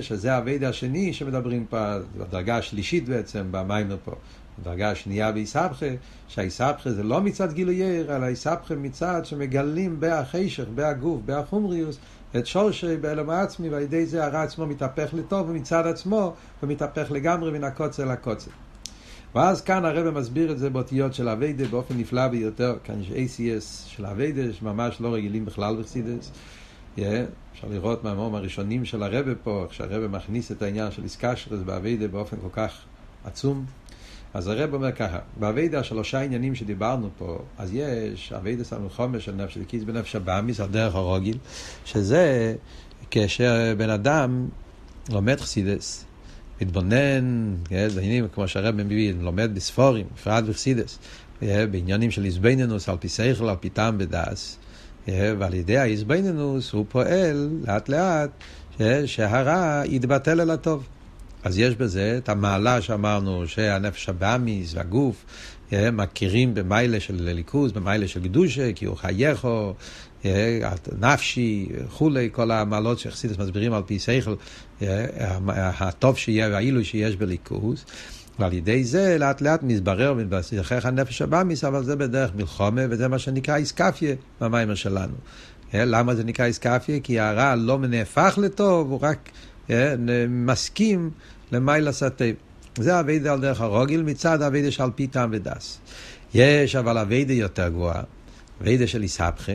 שזה 0.00 0.36
הוויד 0.36 0.64
השני 0.64 1.12
שמדברים 1.12 1.66
פה, 1.66 1.94
הדרגה 2.20 2.56
השלישית 2.56 3.08
בעצם, 3.08 3.46
במיימר 3.50 3.96
פה. 4.04 4.12
הדרגה 4.60 4.90
השנייה 4.90 5.32
באיסבכה, 5.32 5.86
שהאיסבכה 6.28 6.90
זה 6.90 7.02
לא 7.02 7.20
מצד 7.20 7.52
גילוי 7.52 7.74
עיר, 7.74 8.16
אלא 8.16 8.26
איסבכה 8.26 8.74
מצד 8.74 9.20
שמגלים 9.24 10.00
בהחשך, 10.00 10.64
בהגוף, 10.74 11.20
בהחומריוס, 11.24 11.98
את 12.36 12.46
שורשי 12.46 12.96
באלם 12.96 13.30
העצמי, 13.30 13.68
ועל 13.68 13.82
ידי 13.82 14.06
זה 14.06 14.24
הרע 14.24 14.42
עצמו 14.42 14.66
מתהפך 14.66 15.14
לטוב, 15.14 15.48
ומצד 15.50 15.86
עצמו 15.86 16.34
הוא 16.60 16.70
מתהפך 16.70 17.10
לגמרי 17.10 17.50
מן 17.50 17.64
הקוצר 17.64 18.04
לקוצר. 18.04 18.50
ואז 19.34 19.60
כאן 19.60 19.84
הרב 19.84 20.18
מסביר 20.18 20.52
את 20.52 20.58
זה 20.58 20.70
באותיות 20.70 21.14
של 21.14 21.28
אביידה 21.28 21.64
באופן 21.64 21.98
נפלא 21.98 22.28
ביותר, 22.28 22.76
כאן 22.84 23.00
יש 23.00 23.08
ACS 23.10 23.88
של 23.88 24.06
אביידה, 24.06 24.52
שממש 24.52 25.00
לא 25.00 25.14
רגילים 25.14 25.44
בכלל 25.44 25.76
בחסידס. 25.76 26.30
Yeah, 26.96 27.00
אפשר 27.54 27.68
לראות 27.70 28.04
מהמורים 28.04 28.34
הראשונים 28.34 28.84
של 28.84 29.02
הרבה 29.02 29.34
פה, 29.34 29.64
איך 29.64 29.74
שהרבה 29.74 30.08
מכניס 30.08 30.52
את 30.52 30.62
העניין 30.62 30.90
של 30.90 31.04
איסקשרס 31.04 31.60
באביידה 31.60 32.08
באופן 32.08 32.36
כל 32.36 32.48
כך 32.52 32.78
עצום. 33.24 33.64
אז 34.34 34.48
הרב 34.48 34.74
אומר 34.74 34.92
ככה, 34.92 35.18
באביידה 35.36 35.78
השלושה 35.80 36.20
עניינים 36.20 36.54
שדיברנו 36.54 37.10
פה, 37.18 37.38
אז 37.58 37.70
יש 37.72 38.32
אביידה 38.32 38.64
סמל 38.64 39.18
של 39.18 39.34
נפש 39.34 39.56
הליקיס 39.56 39.82
בנפש 39.82 40.16
הבאמיס, 40.16 40.60
על 40.60 40.68
דרך 40.68 40.94
הרוגיל, 40.94 41.38
שזה 41.84 42.54
כאשר 43.10 43.74
בן 43.78 43.90
אדם 43.90 44.48
לומד 45.10 45.40
חסידס, 45.40 46.04
מתבונן, 46.60 47.54
בעניינים 47.70 48.28
כמו 48.34 48.48
שהרב 48.48 48.74
מביא, 48.74 49.14
לומד 49.20 49.50
בספורים, 49.54 50.06
בפרט 50.14 50.44
בחסידס, 50.44 50.98
בעניינים 51.42 52.10
של 52.10 52.24
איזבנינוס 52.24 52.88
על 52.88 52.96
פי 53.00 53.08
שכל, 53.08 53.48
על 53.48 53.56
פי 53.60 53.68
טעם 53.68 53.96
ודס, 53.98 54.58
ועל 55.08 55.54
ידי 55.54 55.78
האיזבנינוס 55.78 56.72
הוא 56.72 56.84
פועל 56.88 57.50
לאט 57.66 57.88
לאט 57.88 58.30
שהרע 59.06 59.82
יתבטל 59.86 60.40
אל 60.40 60.50
הטוב. 60.50 60.86
אז 61.44 61.58
יש 61.58 61.74
בזה 61.74 62.18
את 62.18 62.28
המעלה 62.28 62.82
שאמרנו, 62.82 63.48
שהנפש 63.48 64.08
הבאמיס 64.08 64.74
והגוף 64.74 65.24
מכירים 65.72 66.54
במיילה 66.54 67.00
של 67.00 67.14
ליכוז, 67.18 67.72
במיילה 67.72 68.08
של 68.08 68.22
קדושה, 68.22 68.72
כי 68.72 68.84
הוא 68.84 68.96
חייכו, 68.96 69.74
נפשי, 70.98 71.68
וכולי, 71.86 72.28
כל 72.32 72.50
המעלות 72.50 72.98
שחסידס 72.98 73.38
מסבירים 73.38 73.72
על 73.72 73.82
פי 73.86 73.98
שכל, 73.98 74.34
הטוב 75.56 76.16
שיהיה 76.16 76.48
והעילוי 76.48 76.84
שיש 76.84 77.16
בליכוז. 77.16 77.84
ועל 78.38 78.52
ידי 78.52 78.84
זה 78.84 79.16
לאט 79.18 79.40
לאט 79.40 79.62
מתברר 79.62 80.12
ומתבססך 80.12 80.86
הנפש 80.86 81.22
הבאמיס, 81.22 81.64
אבל 81.64 81.84
זה 81.84 81.96
בדרך 81.96 82.30
מלחומה, 82.34 82.82
וזה 82.90 83.08
מה 83.08 83.18
שנקרא 83.18 83.56
איסקפיה 83.56 84.14
במאמר 84.40 84.74
שלנו. 84.74 85.14
למה 85.74 86.14
זה 86.14 86.24
נקרא 86.24 86.44
אתכפיא? 86.46 87.00
כי 87.00 87.20
הרע 87.20 87.54
לא 87.54 87.78
נהפך 87.78 88.38
לטוב, 88.42 88.90
הוא 88.90 88.98
רק 89.02 89.30
מסכים 90.28 91.10
למעלת 91.52 91.92
הטוב. 91.92 92.36
זה 92.78 93.00
עבודה 93.00 93.32
על 93.32 93.40
דרך 93.40 93.60
הרגיל 93.60 94.02
מצד 94.02 94.42
עבודה 94.42 94.70
שעל 94.70 94.90
פי 94.94 95.06
טעם 95.06 95.30
ודעת. 95.32 95.78
יש 96.34 96.76
אבל 96.76 96.98
עבודה 96.98 97.32
יותר 97.32 97.68
גבוהה, 97.68 98.02
עבודה 98.62 98.86
של 98.86 99.02
אתהפכא, 99.02 99.52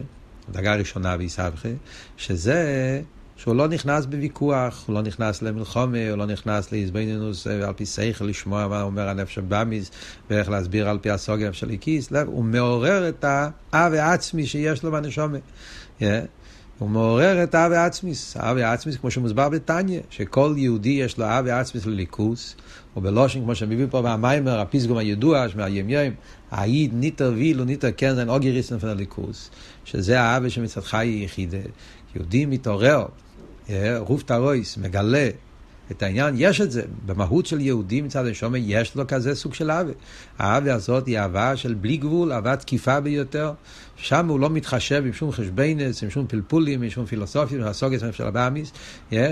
דרגה 0.52 0.76
ראשונה 0.76 1.18
באתהפכא, 1.18 1.70
שזה 2.18 3.02
שהוא 3.36 3.56
לא 3.56 3.68
נכנס 3.68 4.06
בוויכוח, 4.06 4.84
הוא 4.88 4.96
לא 4.96 5.02
נכנס 5.02 5.42
למלחמה, 5.42 6.10
הוא 6.10 6.18
לא 6.18 6.26
נכנס 6.26 6.72
להתבוננות 6.72 7.48
על 7.48 7.74
פי 7.74 7.86
שכל 7.86 8.26
לשמוע 8.26 8.68
מה 8.68 8.82
אומר 8.82 9.10
הנפש 9.10 9.38
הבהמית 9.38 9.92
ואיך 10.30 10.50
להסביר 10.50 10.90
על 10.90 10.98
פי 11.02 11.10
הסוגיה 11.10 11.54
של 11.54 11.70
איקיס, 11.70 12.10
הוא 12.26 12.44
מעורר 12.44 13.10
את 13.10 13.26
האב 13.72 13.94
העצמי 13.94 14.46
שיש 14.46 14.84
לו 14.84 14.92
בנשומה. 14.92 15.38
Yeah. 16.00 16.04
הוא 16.84 16.90
מעורר 16.90 17.44
את 17.44 17.56
האבי 17.56 17.76
עצמיס. 17.76 18.38
האבי 18.38 18.64
עצמיס, 18.64 18.96
כמו 18.96 19.12
שמוסבר 19.12 19.50
בתניא, 19.50 20.00
שכל 20.10 20.54
יהודי 20.58 20.90
יש 20.90 21.18
לו 21.18 21.26
אבי 21.26 21.52
עצמיס 21.52 21.86
לליכוס, 21.86 22.56
ובלושן, 22.98 23.42
כמו 23.42 23.56
שמביא 23.56 23.86
פה 23.90 24.02
במיימר, 24.02 24.60
הפסגום 24.60 24.98
הידוע, 24.98 25.50
שמאיים 25.50 25.90
ים, 25.90 26.14
האיד 26.52 26.94
ניטר 26.94 27.32
וילו 27.36 27.66
ניטר 27.66 27.92
קרנן 27.92 28.30
אוגי 28.30 28.52
ריסן 28.52 28.80
פן 28.80 28.88
הליכוס, 28.88 29.50
שזה 29.86 30.22
האבי 30.22 30.50
שמצדך 30.50 30.94
היא 30.94 31.26
יחידה. 31.26 31.58
יהודי 32.16 32.46
מתעורר, 32.46 33.06
רוף 33.98 34.24
תרויס, 34.24 34.78
מגלה 34.78 35.30
את 35.98 36.04
העניין, 36.04 36.36
יש 36.38 36.62
את 36.62 36.72
זה, 36.72 36.82
במהות 37.06 37.46
של 37.46 37.62
יהודי 37.62 38.02
מצד 38.02 38.28
השומר, 38.28 38.60
יש 38.62 38.96
לו 38.96 39.08
כזה 39.08 39.36
סוג 39.36 39.54
של 39.54 39.72
אהבה. 39.72 39.92
האהבה 40.40 40.74
הזאת 40.74 41.08
היא 41.08 41.20
אהבה 41.20 41.56
של 41.56 41.74
בלי 41.74 41.98
גבול, 41.98 42.34
אהבה 42.34 42.56
תקיפה 42.56 43.00
ביותר. 43.00 43.52
שם 43.96 44.28
הוא 44.28 44.40
לא 44.40 44.50
מתחשב 44.50 45.04
עם 45.06 45.14
שום 45.14 45.32
חשבנס, 45.32 46.04
עם 46.04 46.10
שום 46.10 46.28
פלפולים, 46.28 46.82
עם 46.82 46.90
שום 46.90 47.06
פילוסופיה, 47.06 47.58
עם 47.58 47.64
הסוגס 47.64 48.02
של 48.12 48.28
הבאמיס. 48.28 48.72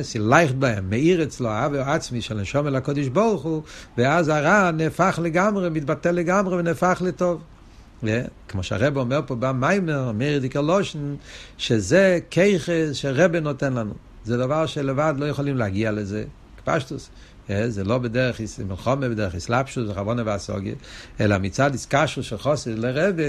סילייכט 0.02 0.56
בהם, 0.56 0.90
מאיר 0.90 1.24
אצלו 1.24 1.50
אהבה 1.50 1.94
עצמי 1.94 2.22
של 2.22 2.42
נשום 2.42 2.68
אל 2.68 2.76
הקודש 2.76 3.08
ברוך 3.08 3.44
הוא, 3.44 3.64
ואז 3.98 4.28
הרע 4.28 4.72
נהפך 4.72 5.20
לגמרי, 5.24 5.70
מתבטל 5.70 6.12
לגמרי 6.12 6.58
ונהפך 6.58 7.02
לטוב. 7.06 7.42
Yeah, 8.04 8.06
כמו 8.48 8.64
שהרב 8.64 8.98
אומר 8.98 9.22
פה 9.28 9.36
במיימר, 9.36 10.12
מאיר 10.12 10.40
דיקר 10.40 10.62
לושן, 10.62 11.16
שזה 11.58 12.20
כיכס 12.30 12.94
שרבא 12.94 13.40
נותן 13.40 13.74
לנו. 13.74 13.94
זה 14.24 14.38
דבר 14.38 14.66
שלבד 14.66 15.14
לא 15.18 15.26
יכולים 15.26 15.58
להגיע 15.58 15.92
לזה. 15.92 16.24
פשטוס. 16.64 17.10
זה 17.68 17.84
לא 17.84 17.98
בדרך 17.98 18.42
מלחומה, 18.68 19.10
בדרך 19.10 19.36
אסלאפשוס 19.36 19.90
וחבונה 19.90 20.22
והסוגיה, 20.26 20.74
אלא 21.20 21.38
מצד 21.38 21.74
איסקשו 21.74 22.24
של 22.24 22.38
חוסר 22.38 22.72
לרבה, 22.76 23.24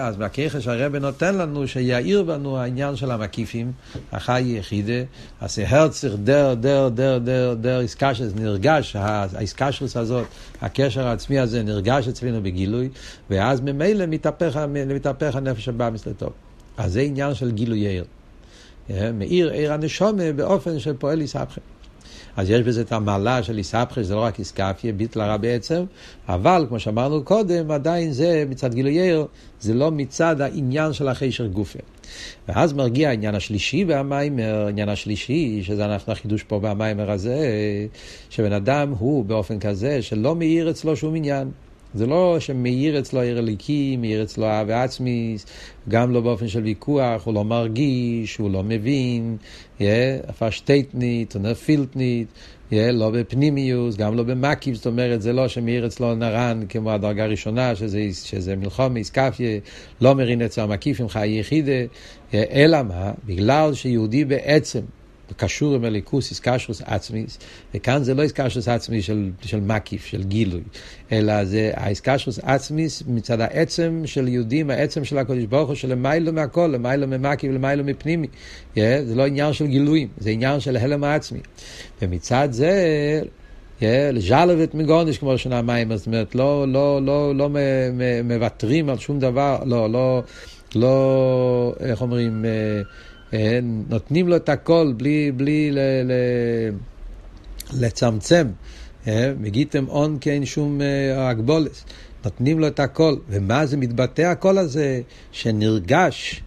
אז 0.00 0.16
מהכיחה 0.16 0.60
שהרבה 0.60 0.98
נותן 0.98 1.34
לנו, 1.34 1.68
שיאיר 1.68 2.22
בנו 2.22 2.58
העניין 2.58 2.96
של 2.96 3.10
המקיפים, 3.10 3.72
החי 4.12 4.42
יחידה, 4.46 5.02
אז 5.40 5.58
הרצר 5.58 6.16
דר, 6.16 6.54
דר, 6.54 6.88
דר, 6.88 7.18
דר, 7.18 7.54
דר 7.60 7.80
איסקשס, 7.80 8.32
נרגש, 8.36 8.96
האיסקשוס 8.96 9.96
הזאת, 9.96 10.26
הקשר 10.62 11.06
העצמי 11.06 11.38
הזה 11.38 11.62
נרגש 11.62 12.08
אצלנו 12.08 12.42
בגילוי, 12.42 12.88
ואז 13.30 13.60
ממילא 13.60 14.06
מתהפך, 14.06 14.56
מתהפך 14.86 15.36
הנפש 15.36 15.68
הבא 15.68 15.90
מסלטוב. 15.92 16.32
אז 16.76 16.92
זה 16.92 17.00
עניין 17.00 17.34
של 17.34 17.50
גילוי 17.50 17.78
יאיר. 17.78 18.04
מאיר 19.14 19.50
עיר 19.50 19.72
הנשומה 19.72 20.32
באופן 20.32 20.78
של 20.78 20.94
פועל 20.98 21.22
יסבכם. 21.22 21.60
אז 22.36 22.50
יש 22.50 22.62
בזה 22.62 22.80
את 22.80 22.92
המעלה 22.92 23.42
של 23.42 23.58
איסבכה, 23.58 23.94
שזה 23.94 24.14
לא 24.14 24.20
רק 24.20 24.38
איסקפיה, 24.38 24.92
ביטל 24.92 25.20
הרע 25.20 25.36
בעצם, 25.36 25.84
אבל 26.28 26.66
כמו 26.68 26.80
שאמרנו 26.80 27.24
קודם, 27.24 27.70
עדיין 27.70 28.12
זה 28.12 28.44
מצד 28.48 28.74
גילוי 28.74 28.98
זה 29.60 29.74
לא 29.74 29.90
מצד 29.90 30.40
העניין 30.40 30.92
של 30.92 31.08
החישר 31.08 31.46
גופה. 31.46 31.78
ואז 32.48 32.72
מרגיע 32.72 33.08
העניין 33.08 33.34
השלישי 33.34 33.84
והמיימר, 33.88 34.64
העניין 34.66 34.88
השלישי, 34.88 35.62
שזה 35.62 35.84
אנחנו 35.84 36.12
החידוש 36.12 36.42
פה 36.42 36.60
במיימר 36.60 37.10
הזה, 37.10 37.38
שבן 38.30 38.52
אדם 38.52 38.94
הוא 38.98 39.24
באופן 39.24 39.58
כזה 39.58 40.02
שלא 40.02 40.36
מאיר 40.36 40.70
אצלו 40.70 40.96
שום 40.96 41.14
עניין. 41.14 41.50
זה 41.94 42.06
לא 42.06 42.36
שמאיר 42.40 42.98
אצלו 42.98 43.20
עיר 43.20 43.38
אליקי, 43.38 43.96
מאיר 43.96 44.22
אצלו 44.22 44.46
אהבה 44.46 44.72
ועצמיס, 44.72 45.46
גם 45.88 46.12
לא 46.12 46.20
באופן 46.20 46.48
של 46.48 46.62
ויכוח, 46.62 47.26
הוא 47.26 47.34
לא 47.34 47.44
מרגיש, 47.44 48.36
הוא 48.36 48.50
לא 48.50 48.62
מבין, 48.62 49.36
פשטייטנית, 50.38 51.36
נפילטנית, 51.36 52.28
לא 52.72 53.10
בפנימיוס, 53.10 53.96
גם 53.96 54.16
לא 54.16 54.22
במקיף, 54.22 54.74
זאת 54.74 54.86
אומרת, 54.86 55.22
זה 55.22 55.32
לא 55.32 55.48
שמאיר 55.48 55.86
אצלו 55.86 56.14
נרן 56.14 56.60
כמו 56.68 56.90
הדרגה 56.90 57.24
הראשונה, 57.24 57.74
שזה, 57.76 58.00
שזה 58.12 58.56
מלחום, 58.56 58.96
איסקפיה, 58.96 59.58
לא 60.00 60.14
מרין 60.14 60.42
אצלו 60.42 60.64
המקיפים 60.64 61.08
חיי 61.08 61.40
יחידה, 61.40 61.72
אלא 62.34 62.82
מה? 62.82 63.12
בגלל 63.26 63.74
שיהודי 63.74 64.24
בעצם 64.24 64.80
קשור 65.36 65.74
עם 65.74 65.84
הליכוס, 65.84 66.30
איסקשוס 66.30 66.82
עצמיס, 66.84 67.38
וכאן 67.74 68.02
זה 68.02 68.14
לא 68.14 68.22
איסקשוס 68.22 68.68
עצמיס 68.68 69.04
של, 69.04 69.30
של 69.42 69.60
מקיף, 69.60 70.04
של 70.04 70.22
גילוי, 70.22 70.62
אלא 71.12 71.44
זה 71.44 71.70
האיסקשוס 71.74 72.38
עצמיס 72.42 73.02
מצד 73.06 73.40
העצם 73.40 74.02
של 74.04 74.28
יהודים, 74.28 74.70
העצם 74.70 75.04
של 75.04 75.18
הקודש 75.18 75.44
ברוך 75.44 75.68
הוא, 75.68 75.74
שלמיילו 75.74 76.32
מהכל, 76.32 76.70
למיילו 76.72 77.06
ממקיף, 77.06 77.52
למיילו 77.52 77.84
מפנימי. 77.84 78.26
Yeah, 78.74 78.78
זה 79.04 79.14
לא 79.14 79.26
עניין 79.26 79.52
של 79.52 79.66
גילויים, 79.66 80.08
זה 80.18 80.30
עניין 80.30 80.60
של 80.60 80.76
הלם 80.76 81.04
העצמי. 81.04 81.40
ומצד 82.02 82.48
זה... 82.50 83.20
לז'לבת 83.82 84.74
מגונש 84.74 85.18
כמו 85.18 85.38
שנה 85.38 85.62
מים, 85.62 85.96
זאת 85.96 86.06
אומרת, 86.06 86.34
לא, 86.34 86.68
לא, 86.68 87.00
לא, 87.02 87.34
לא 87.34 87.50
מוותרים 88.24 88.88
על 88.88 88.98
שום 88.98 89.18
דבר, 89.18 89.58
לא, 89.66 89.90
לא, 89.90 90.22
לא, 90.74 91.74
איך 91.80 92.02
אומרים, 92.02 92.44
נותנים 93.88 94.28
לו 94.28 94.36
את 94.36 94.48
הכל 94.48 94.92
בלי, 94.96 95.32
בלי 95.36 95.70
ל, 95.70 95.78
ל, 95.78 96.12
לצמצם. 97.72 98.46
מגיתם 99.40 99.88
און 99.88 100.18
כי 100.18 100.30
אין 100.30 100.44
שום 100.44 100.80
הגבולס. 101.16 101.84
נותנים 102.24 102.60
לו 102.60 102.66
את 102.66 102.80
הכל. 102.80 103.16
ומה 103.28 103.66
זה 103.66 103.76
מתבטא 103.76 104.22
הקול 104.22 104.58
הזה? 104.58 105.00
שנרגש 105.32 106.42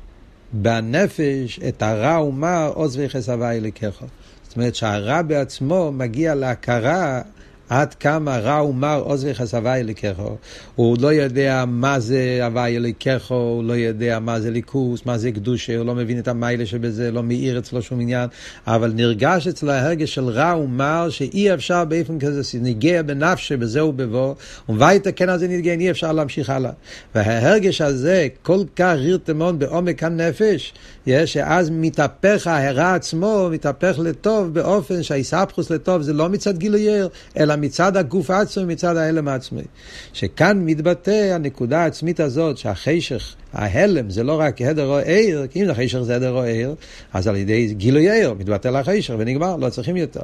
בנפש 0.54 1.60
את 1.68 1.82
הרע 1.82 2.24
ומר 2.24 2.72
עוז 2.76 2.98
ויחס 2.98 3.30
הוואי 3.30 3.60
לקחו. 3.60 4.06
זאת 4.44 4.56
אומרת 4.56 4.76
שהרע 4.76 5.22
בעצמו 5.22 5.92
מגיע 5.92 6.36
להכרה 6.36 7.22
עד 7.70 7.94
כמה 7.94 8.38
רע 8.38 8.64
ומר 8.64 9.02
עוזרך 9.06 9.42
הוואי 9.54 9.80
אליקךו. 9.80 10.38
הוא 10.76 10.98
לא 11.02 11.14
יודע 11.14 11.64
מה 11.68 12.00
זה 12.00 12.40
הוואי 12.46 12.78
אליקךו, 12.78 13.36
הוא 13.36 13.64
לא 13.64 13.74
יודע 13.74 14.20
מה 14.20 14.40
זה 14.40 14.52
ליכוס, 14.52 15.06
מה 15.06 15.18
זה 15.18 15.32
קדושה, 15.32 15.78
הוא 15.78 15.86
לא 15.86 15.96
מבין 15.96 16.20
את 16.20 16.28
המיילה 16.28 16.66
שבזה, 16.66 17.12
לא 17.12 17.24
מאיר 17.24 17.60
אצלו 17.60 17.82
שום 17.82 18.00
עניין, 18.00 18.30
אבל 18.68 18.92
נרגש 18.96 19.48
אצלו 19.48 19.72
ההרגש 19.72 20.16
של 20.16 20.30
רע 20.30 20.56
ומר 20.58 21.10
שאי 21.10 21.54
אפשר 21.54 21.86
באופן 21.86 22.20
כזה, 22.20 22.60
ניגע 22.60 23.02
בנפשי 23.02 23.58
בזה 23.58 23.80
כן 25.16 25.30
על 25.30 25.40
זה 25.40 25.48
נתגע, 25.48 25.74
אי 25.74 25.92
אפשר 25.92 26.12
להמשיך 26.12 26.50
הלאה. 26.50 26.72
וההרגש 27.16 27.82
הזה 27.82 28.28
כל 28.42 28.64
כך 28.76 28.94
רירתמון 28.98 29.60
בעומק 29.60 30.04
הנפש, 30.04 30.74
שאז 31.26 31.70
מתהפך 31.74 32.48
ההרע 32.48 32.96
עצמו, 32.96 33.50
מתהפך 33.52 34.00
לטוב 34.04 34.54
באופן 34.54 35.04
שהאיסהפכוס 35.04 35.70
לטוב 35.70 36.02
זה 36.02 36.14
לא 36.14 36.30
מצד 36.30 36.58
גילוי 36.58 36.88
אלא 37.38 37.56
מצד 37.62 37.98
הגוף 37.98 38.30
עצמי, 38.30 38.66
מצד 38.66 38.98
ההלם 38.98 39.28
העצמי. 39.28 39.62
שכאן 40.14 40.66
מתבטא 40.66 41.32
הנקודה 41.34 41.80
העצמית 41.80 42.20
הזאת, 42.20 42.58
שהחשך 42.58 43.36
ההלם 43.54 44.10
זה 44.10 44.24
לא 44.24 44.40
רק 44.40 44.62
הדר 44.62 44.88
או 44.88 44.98
עיר, 44.98 45.48
כי 45.52 45.64
אם 45.64 45.70
החשך 45.70 46.00
זה 46.00 46.16
הדר 46.16 46.32
או 46.32 46.44
עיר, 46.44 46.76
אז 47.14 47.28
על 47.28 47.36
ידי 47.36 47.74
גילוי 47.74 48.12
עיר 48.12 48.34
מתבטל 48.34 48.76
החשך 48.76 49.14
ונגמר, 49.18 49.56
לא 49.56 49.70
צריכים 49.70 49.98
יותר. 49.98 50.22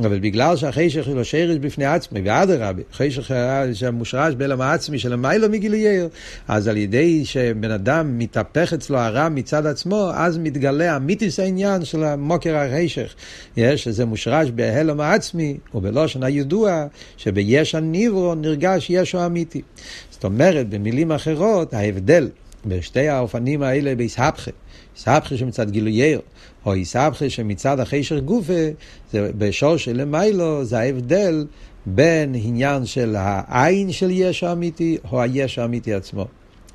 אבל 0.00 0.18
בגלל 0.18 0.56
שהחשך 0.56 1.06
הוא 1.06 1.22
שרש 1.22 1.56
בפני 1.56 1.84
עצמי, 1.84 2.20
ואדרבה, 2.24 2.82
חשך 2.92 3.30
שמושרש 3.74 4.34
בעלם 4.34 4.60
העצמי 4.60 4.98
של 4.98 5.12
המיילו 5.12 5.48
מגילוי 5.48 5.88
עיר, 5.88 6.08
אז 6.48 6.68
על 6.68 6.76
ידי 6.76 7.24
שבן 7.24 7.70
אדם 7.70 8.18
מתהפך 8.18 8.72
אצלו 8.72 8.98
הרע 8.98 9.28
מצד 9.28 9.66
עצמו, 9.66 10.10
אז 10.14 10.38
מתגלה 10.38 10.94
המיתיס 10.94 11.40
העניין 11.40 11.84
של 11.84 12.04
המוקר 12.04 12.56
החשך. 12.56 13.14
יש, 13.56 13.84
שזה 13.84 14.04
מושרש 14.04 14.50
בהלם 14.50 15.00
העצמי, 15.00 15.56
ובלושן 15.74 16.22
הידוע, 16.22 16.86
שביש 17.16 17.74
הניברו 17.74 18.34
נרגש 18.34 18.86
ישו 18.90 19.26
אמיתי. 19.26 19.62
זאת 20.10 20.24
אומרת, 20.24 20.68
במילים 20.68 21.12
אחרות, 21.12 21.74
ההבדל 21.74 22.28
בשתי 22.66 23.08
האופנים 23.08 23.62
האלה 23.62 23.94
באיסהפכה, 23.94 24.50
איסהפכה 24.96 25.36
שמצד 25.36 25.70
גילוייר, 25.70 26.20
או 26.66 26.72
איסהפכה 26.72 27.30
שמצד 27.30 27.80
החשר 27.80 28.18
גופה, 28.18 28.70
זה 29.12 29.30
בשור 29.38 29.76
של 29.76 30.00
למיילו, 30.00 30.64
זה 30.64 30.78
ההבדל 30.78 31.46
בין 31.86 32.34
עניין 32.34 32.86
של 32.86 33.16
העין 33.18 33.92
של 33.92 34.10
יש 34.10 34.44
האמיתי, 34.44 34.98
או 35.12 35.22
היש 35.22 35.58
האמיתי 35.58 35.94
עצמו. 35.94 36.26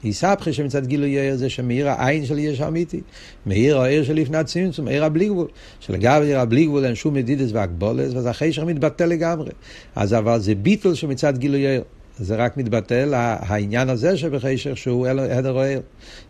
איסהפכה 0.04 0.54
שמצד 0.54 0.86
גילוי 0.86 1.38
זה 1.38 1.50
שמאיר 1.50 1.90
העין 1.90 2.26
של 2.26 2.40
יש 2.40 2.62
האמיתי, 2.62 3.02
מאיר 3.46 3.80
העיר 3.80 4.04
של 4.04 4.14
לפני 4.14 4.38
הצמצום, 4.38 4.88
עיר 4.88 5.06
הבלי 5.06 5.28
גבול, 5.28 5.48
שלגבי 5.80 6.26
עיר 6.26 6.40
הבלי 6.40 6.66
גבול 6.66 6.86
אין 6.86 6.96
שום 6.96 7.14
מדידס 7.14 7.52
והגבולס, 7.52 8.14
ואז 8.14 8.26
החשר 8.26 8.66
מתבטל 8.66 9.06
לגמרי. 9.06 9.52
אז 9.96 10.14
אבל 10.14 10.40
זה 10.40 10.56
ביטול 10.56 10.94
שמצד 10.94 11.38
גילוי 11.38 11.78
זה 12.20 12.36
רק 12.36 12.58
מתבטל 12.58 13.14
העניין 13.16 13.90
הזה 13.90 14.18
שבחשך 14.18 14.78
שהוא 14.78 15.08
הדר 15.08 15.52
אוהל. 15.52 15.80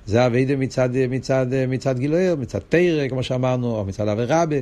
זה 0.05 0.25
אביידה 0.25 0.55
מצד, 0.55 0.89
מצד, 1.09 1.45
מצד 1.67 1.99
גילויר, 1.99 2.35
מצד 2.35 2.59
תרא, 2.69 3.07
כמו 3.07 3.23
שאמרנו, 3.23 3.75
או 3.75 3.85
מצד 3.85 4.07
אברבה. 4.07 4.55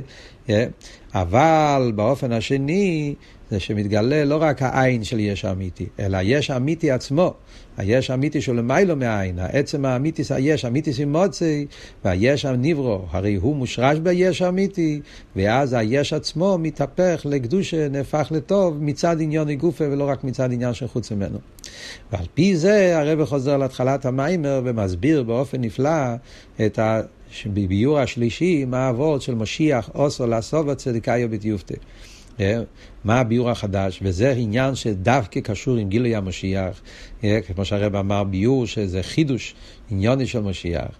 אבל 1.14 1.92
באופן 1.94 2.32
השני, 2.32 3.14
זה 3.50 3.60
שמתגלה 3.60 4.24
לא 4.24 4.42
רק 4.42 4.62
העין 4.62 5.04
של 5.04 5.20
יש 5.20 5.44
האמיתי, 5.44 5.86
אלא 5.98 6.16
היש 6.16 6.50
האמיתי 6.50 6.90
עצמו, 6.90 7.34
היש 7.76 8.10
האמיתי 8.10 8.40
שהוא 8.40 8.54
למיילו 8.56 8.96
מהעין, 8.96 9.38
העצם 9.38 9.84
האמיתי 9.84 10.24
זה 10.24 10.34
היש, 10.34 10.64
האמיתי 10.64 10.92
זה 10.92 11.06
מוצי, 11.06 11.66
והיש 12.04 12.44
הנברו, 12.44 13.00
הרי 13.10 13.34
הוא 13.34 13.56
מושרש 13.56 13.98
ביש 13.98 14.42
האמיתי, 14.42 15.00
ואז 15.36 15.72
היש 15.72 16.12
עצמו 16.12 16.58
מתהפך 16.58 17.20
לקדושה, 17.24 17.88
נהפך 17.88 18.28
לטוב 18.30 18.82
מצד 18.82 19.20
עניון 19.20 19.52
גופה 19.52 19.84
ולא 19.84 20.08
רק 20.08 20.24
מצד 20.24 20.52
עניין 20.52 20.74
של 20.74 20.88
חוץ 20.88 21.12
ממנו. 21.12 21.38
ועל 22.12 22.26
פי 22.34 22.56
זה 22.56 22.98
הרב 22.98 23.24
חוזר 23.24 23.56
להתחלת 23.56 24.06
המיימר 24.06 24.60
ומסביר 24.64 25.22
באופן 25.22 25.60
נפלא 25.60 26.14
את 26.66 26.78
ה... 26.78 27.00
בביור 27.46 27.98
השלישי, 27.98 28.64
מה 28.64 28.78
העבוד 28.78 29.22
של 29.22 29.34
משיח 29.34 29.90
אוסו 29.94 30.26
לעשות 30.26 30.66
בצדיקאי 30.66 31.24
ובתיופתא. 31.24 31.74
אה, 32.40 32.60
מה 33.04 33.20
הביור 33.20 33.50
החדש, 33.50 34.00
וזה 34.02 34.30
עניין 34.30 34.74
שדווקא 34.74 35.40
קשור 35.40 35.76
עם 35.76 35.88
גילוי 35.88 36.16
המשיח, 36.16 36.80
אה, 37.24 37.38
כמו 37.54 37.64
שהרב 37.64 37.96
אמר 37.96 38.24
ביור, 38.24 38.66
שזה 38.66 39.02
חידוש 39.02 39.54
עניוני 39.90 40.26
של 40.26 40.40
משיח. 40.40 40.90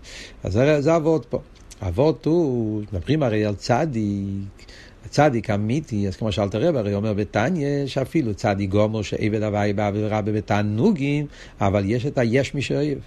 אז 0.45 0.61
זה, 0.81 0.97
אבות 0.97 1.27
פה. 1.29 1.41
אבות 1.83 2.27
הוא, 2.27 2.83
מדברים 2.93 3.23
הרי 3.23 3.45
על 3.45 3.55
צדיק, 3.55 4.67
צדיק 5.09 5.51
אמיתי, 5.51 6.09
אז 6.09 6.17
כמו 6.17 6.33
שאלת 6.33 6.55
הרב, 6.55 6.77
הרי 6.77 6.95
אומר 6.95 7.13
בתניא, 7.13 7.87
שאפילו 7.87 8.35
צדיק 8.35 8.71
גומר 8.71 9.03
שעבד 9.03 9.43
הוואי 9.43 9.73
ורע 9.95 10.21
בתענוגים, 10.21 11.27
אבל 11.61 11.83
יש 11.87 12.07
את 12.07 12.19
היש 12.19 12.55
מי 12.55 12.63
שאוהב. 12.63 12.99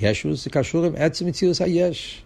ישוס 0.00 0.44
זה 0.44 0.50
קשור 0.50 0.84
עם 0.84 0.92
עצם 0.96 1.26
מציאות 1.26 1.60
היש. 1.60 2.22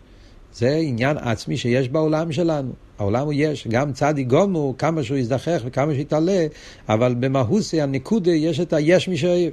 זה 0.55 0.77
עניין 0.83 1.17
עצמי 1.19 1.57
שיש 1.57 1.89
בעולם 1.89 2.33
שלנו. 2.33 2.73
העולם 2.99 3.25
הוא 3.25 3.33
יש, 3.37 3.69
גם 3.69 3.93
צדיק 3.93 4.29
גומו, 4.29 4.75
כמה 4.79 5.03
שהוא 5.03 5.19
יזדחך 5.19 5.61
וכמה 5.65 5.95
שיתעלה, 5.95 6.47
אבל 6.89 7.15
במהוסי 7.21 7.81
הנקודה 7.81 8.31
יש 8.31 8.61
את 8.61 8.73
היש 8.73 9.09
מי 9.09 9.17
שאוהב. 9.17 9.53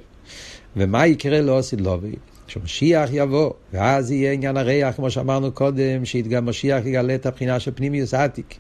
ומה 0.75 1.07
יקרה 1.07 1.41
לו 1.41 1.63
סילובי? 1.63 2.15
כשמשיח 2.51 3.09
יבוא, 3.13 3.51
ואז 3.73 4.11
יהיה 4.11 4.31
עניין 4.31 4.57
הריח, 4.57 4.95
כמו 4.95 5.11
שאמרנו 5.11 5.51
קודם, 5.51 6.05
שמשיח 6.05 6.85
יגלה 6.85 7.15
את 7.15 7.25
הבחינה 7.25 7.59
של 7.59 7.71
פנימיוס 7.75 8.13
עתיק. 8.13 8.55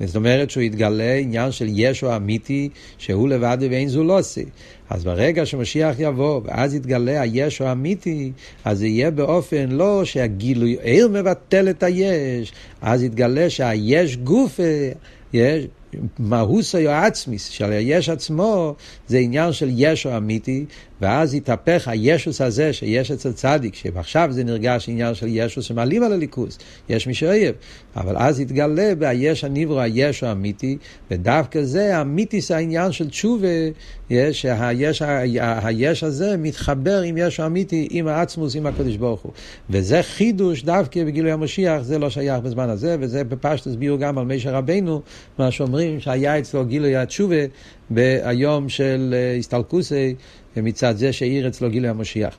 זאת 0.00 0.16
אומרת 0.16 0.50
שהוא 0.50 0.62
יתגלה 0.62 1.14
עניין 1.14 1.52
של 1.52 1.66
ישו 1.68 2.16
אמיתי, 2.16 2.68
שהוא 2.98 3.28
לבד 3.28 3.58
ואין 3.60 3.88
זו 3.88 4.04
לא. 4.04 4.20
אז 4.90 5.04
ברגע 5.04 5.46
שמשיח 5.46 5.94
יבוא, 5.98 6.40
ואז 6.44 6.74
יתגלה 6.74 7.20
הישו 7.20 7.64
האמיתי, 7.64 8.32
אז 8.64 8.78
זה 8.78 8.86
יהיה 8.86 9.10
באופן 9.10 9.68
לא 9.68 10.04
שהגילוי 10.04 10.76
עיר 10.82 11.08
מבטל 11.08 11.70
את 11.70 11.82
היש, 11.82 12.52
אז 12.80 13.02
יתגלה 13.02 13.50
שהיש 13.50 14.16
גוף, 14.16 14.60
יש, 15.32 15.66
מהוסו 16.18 16.78
עצמיס, 16.78 17.48
של 17.48 17.72
היש 17.72 18.08
עצמו, 18.08 18.74
זה 19.06 19.18
עניין 19.18 19.52
של 19.52 19.68
ישו 19.72 20.16
אמיתי, 20.16 20.64
ואז 21.00 21.34
יתהפך 21.34 21.88
הישוס 21.88 22.40
הזה 22.40 22.72
שיש 22.72 23.10
אצל 23.10 23.32
צדיק, 23.32 23.74
שעכשיו 23.74 24.28
זה 24.30 24.44
נרגש 24.44 24.88
עניין 24.88 25.14
של 25.14 25.26
ישוס 25.30 25.64
שמעלים 25.64 26.02
על 26.02 26.12
הליכוס, 26.12 26.58
יש 26.88 27.06
מי 27.06 27.14
שאוהב, 27.14 27.54
אבל 27.96 28.16
אז 28.16 28.40
יתגלה 28.40 28.92
ביש 28.98 29.44
הניברו 29.44 29.80
היש 29.80 30.22
האמיתי, 30.22 30.76
ודווקא 31.10 31.62
זה 31.62 32.00
אמיתיס 32.00 32.50
העניין 32.50 32.92
של 32.92 33.10
תשובה, 33.10 33.48
יש, 34.10 34.42
שהיש, 34.42 35.02
היש 35.62 36.04
הזה 36.04 36.36
מתחבר 36.36 37.00
עם 37.00 37.16
יש 37.16 37.40
האמיתי, 37.40 37.88
עם 37.90 38.08
העצמוס, 38.08 38.56
עם 38.56 38.66
הקדוש 38.66 38.96
ברוך 38.96 39.20
הוא. 39.20 39.32
וזה 39.70 40.02
חידוש 40.02 40.62
דווקא 40.62 41.04
בגילוי 41.04 41.32
המשיח, 41.32 41.82
זה 41.82 41.98
לא 41.98 42.10
שייך 42.10 42.40
בזמן 42.40 42.68
הזה, 42.68 42.96
וזה 43.00 43.24
בפשט 43.24 43.66
הסבירו 43.66 43.98
גם 43.98 44.18
על 44.18 44.24
מישר 44.24 44.54
רבנו, 44.54 45.02
מה 45.38 45.50
שאומרים 45.50 45.85
שהיה 45.98 46.38
אצלו 46.38 46.64
גילוי 46.64 46.96
התשובה 46.96 47.36
ביום 47.90 48.68
של 48.68 49.14
אה, 49.16 49.36
הסתלקוסי. 49.38 50.14
ומצד 50.56 50.96
זה 50.96 51.12
שהאיר 51.12 51.48
אצלו 51.48 51.70
גילוי 51.70 51.90
המשיח. 51.90 52.36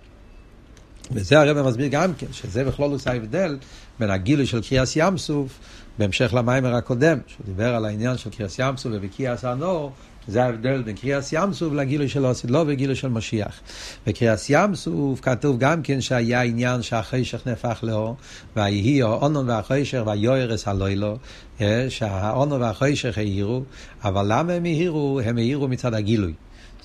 וזה 1.11 1.39
הרב 1.39 1.67
מסביר 1.67 1.87
גם 1.87 2.13
כן, 2.17 2.27
שזה 2.31 2.63
בכלול 2.63 2.91
עושה 2.91 3.11
ההבדל 3.11 3.57
בין 3.99 4.09
הגילוי 4.09 4.45
של 4.45 4.61
קריאס 4.61 4.93
ים 4.95 5.17
סוף, 5.17 5.59
בהמשך 5.97 6.33
למיימר 6.33 6.75
הקודם, 6.75 7.17
שהוא 7.27 7.45
דיבר 7.45 7.75
על 7.75 7.85
העניין 7.85 8.17
של 8.17 8.29
קריאס 8.29 8.59
ים 8.59 8.77
סוף 8.77 8.91
ובקריאס 8.95 9.45
הנור, 9.45 9.91
זה 10.27 10.43
ההבדל 10.43 10.81
בין 10.81 10.95
קריאס 10.95 11.33
ים 11.33 11.53
סוף 11.53 11.73
לגילוי 11.73 12.09
של 12.09 12.25
אוסיד 12.25 12.49
לא 12.49 12.63
וגילוי 12.67 12.95
של 12.95 13.07
משיח. 13.07 13.59
בקריאס 14.07 14.49
ים 14.49 14.75
סוף 14.75 15.19
כתוב 15.21 15.59
גם 15.59 15.81
כן 15.81 16.01
שהיה 16.01 16.41
עניין 16.41 16.81
שהחשך 16.81 17.47
נהפך 17.47 17.79
לאור, 17.83 18.15
ויהי 18.55 19.01
האונון 19.01 19.49
והחשך 19.49 20.01
והיוערס 20.05 20.67
הלוילו, 20.67 21.17
אה, 21.61 21.85
שהאונון 21.89 22.61
והחשך 22.61 23.17
העירו, 23.17 23.63
אבל 24.03 24.25
למה 24.29 24.53
הם 24.53 24.65
העירו? 24.65 25.21
הם 25.25 25.37
העירו 25.37 25.67
מצד 25.67 25.93
הגילוי. 25.93 26.33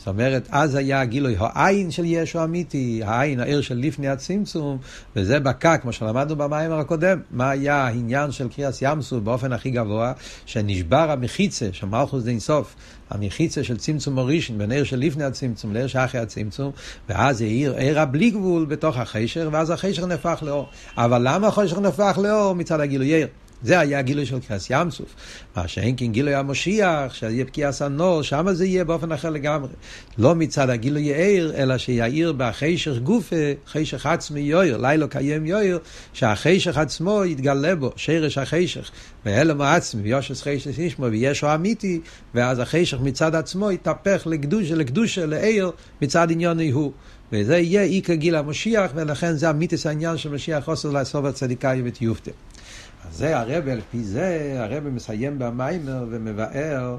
זאת 0.02 0.08
אומרת, 0.08 0.48
אז 0.50 0.74
היה 0.74 1.00
הגילוי, 1.00 1.36
העין 1.38 1.90
של 1.90 2.04
ישו 2.04 2.44
אמיתי, 2.44 3.00
העין, 3.04 3.40
העיר 3.40 3.60
של 3.60 3.78
לפני 3.78 4.08
הצמצום, 4.08 4.78
וזה 5.16 5.40
בקע, 5.40 5.76
כמו 5.76 5.92
שלמדנו 5.92 6.36
במיימר 6.36 6.78
הקודם, 6.78 7.20
מה 7.30 7.50
היה 7.50 7.76
העניין 7.76 8.30
של 8.30 8.48
קריאס 8.48 8.78
ימסו 8.82 9.20
באופן 9.20 9.52
הכי 9.52 9.70
גבוה, 9.70 10.12
שנשבר 10.46 11.10
המחיצה 11.10 11.68
של 11.72 11.86
מלכוס 11.86 12.24
דין 12.24 12.40
סוף, 12.40 12.74
המחיצה 13.10 13.64
של 13.64 13.76
צמצום 13.76 14.14
מורישן, 14.14 14.58
בין 14.58 14.72
עיר 14.72 14.84
של 14.84 14.98
לפני 14.98 15.24
הצמצום 15.24 15.72
לעיר 15.72 15.86
שאחרי 15.86 16.20
הצמצום, 16.20 16.72
ואז 17.08 17.40
העיר 17.40 17.76
עיר 17.76 18.00
הבלי 18.00 18.30
גבול 18.30 18.64
בתוך 18.64 18.96
החשר, 18.96 19.48
ואז 19.52 19.70
החשר 19.70 20.06
נהפך 20.06 20.42
לאור. 20.42 20.68
אבל 20.96 21.22
למה 21.24 21.46
החשר 21.46 21.80
נהפך 21.80 22.18
לאור? 22.22 22.54
מצד 22.54 22.80
הגילוי 22.80 23.14
עיר. 23.14 23.26
זה 23.62 23.80
היה 23.80 23.98
הגילוי 23.98 24.26
של 24.26 24.38
קרס 24.48 24.66
ים 24.70 24.90
סוף. 24.90 25.14
מה 25.56 25.68
שאין 25.68 25.94
כן 25.96 26.12
גילוי 26.12 26.34
המשיח, 26.34 27.14
שיהיה 27.14 27.44
פקיע 27.44 27.72
סנור, 27.72 28.22
שם 28.22 28.46
זה 28.52 28.66
יהיה 28.66 28.84
באופן 28.84 29.12
אחר 29.12 29.30
לגמרי. 29.30 29.68
לא 30.18 30.34
מצד 30.34 30.70
הגילוי 30.70 31.02
יאיר, 31.02 31.52
אלא 31.56 31.78
שיאיר 31.78 32.34
בחשך 32.36 32.98
גופה, 32.98 33.36
חשך 33.66 34.06
עצמי 34.06 34.40
יויר, 34.40 34.76
לילה 34.76 35.06
קיים 35.06 35.46
יויר, 35.46 35.78
שהחשך 36.12 36.78
עצמו 36.78 37.24
יתגלה 37.24 37.76
בו, 37.76 37.92
שרש 37.96 38.38
החשך, 38.38 38.90
והלם 39.24 39.60
העצמי, 39.60 40.02
ויושס 40.02 40.42
חשך 40.42 40.78
נשמו, 40.78 41.06
וישו 41.06 41.54
אמיתי, 41.54 42.00
ואז 42.34 42.58
החשך 42.58 42.98
מצד 43.00 43.34
עצמו 43.34 43.70
יתהפך 43.70 44.22
לקדושה, 44.26 44.74
לקדושה, 44.74 45.26
לעיר, 45.26 45.70
מצד 46.02 46.30
עניוני 46.30 46.70
הוא. 46.70 46.92
וזה 47.32 47.58
יהיה 47.58 47.82
איקר 47.82 48.14
גיל 48.14 48.36
המשיח, 48.36 48.90
ולכן 48.94 49.32
זה 49.32 49.48
המיתוס 49.48 49.86
העניין 49.86 50.18
של 50.18 50.28
משיח 50.28 50.64
חוסר 50.64 50.90
לעשות 50.90 51.24
הצדיקאי 51.24 51.82
ותיופתא. 51.84 52.30
אז 53.08 53.16
זה 53.16 53.38
הרבה, 53.38 53.72
על 53.72 53.80
פי 53.90 54.04
זה, 54.04 54.56
הרבה 54.58 54.90
מסיים 54.90 55.38
במיימר 55.38 56.06
ומבאר 56.10 56.96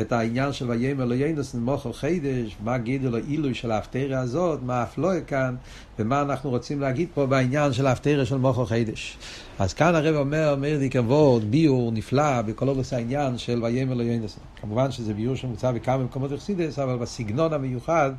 את 0.00 0.12
העניין 0.12 0.52
של 0.52 0.70
ויאמר 0.70 1.04
לא 1.04 1.14
ינוס 1.14 1.54
מוכר 1.54 1.92
חידש, 1.92 2.56
מה 2.64 2.78
גידו 2.78 3.10
לו 3.10 3.18
עילוי 3.18 3.54
של 3.54 3.70
ההפטרה 3.70 4.18
הזאת, 4.18 4.60
מה 4.62 4.82
אף 4.82 4.98
לא 4.98 5.08
כאן, 5.26 5.54
ומה 5.98 6.22
אנחנו 6.22 6.50
רוצים 6.50 6.80
להגיד 6.80 7.08
פה 7.14 7.26
בעניין 7.26 7.72
של 7.72 7.86
ההפטרה 7.86 8.26
של 8.26 8.36
מוכר 8.36 8.66
חידש. 8.66 9.18
אז 9.58 9.74
כאן 9.74 9.94
הרב 9.94 10.16
אומר, 10.16 10.56
מאיר 10.56 10.78
דיקר 10.78 11.02
וורד, 11.04 11.50
ביור 11.50 11.92
נפלא 11.92 12.42
בכל 12.42 12.68
אוגוס 12.68 12.92
העניין 12.92 13.38
של 13.38 13.64
ויאמר 13.64 13.94
לא 13.94 14.02
ינוס. 14.02 14.38
כמובן 14.60 14.90
שזה 14.90 15.14
ביור 15.14 15.36
שמוצא 15.36 15.72
בכמה 15.72 16.04
מקומות 16.04 16.32
אכסידס, 16.32 16.78
אבל 16.78 16.96
בסגנון 16.96 17.52
המיוחד 17.52 18.10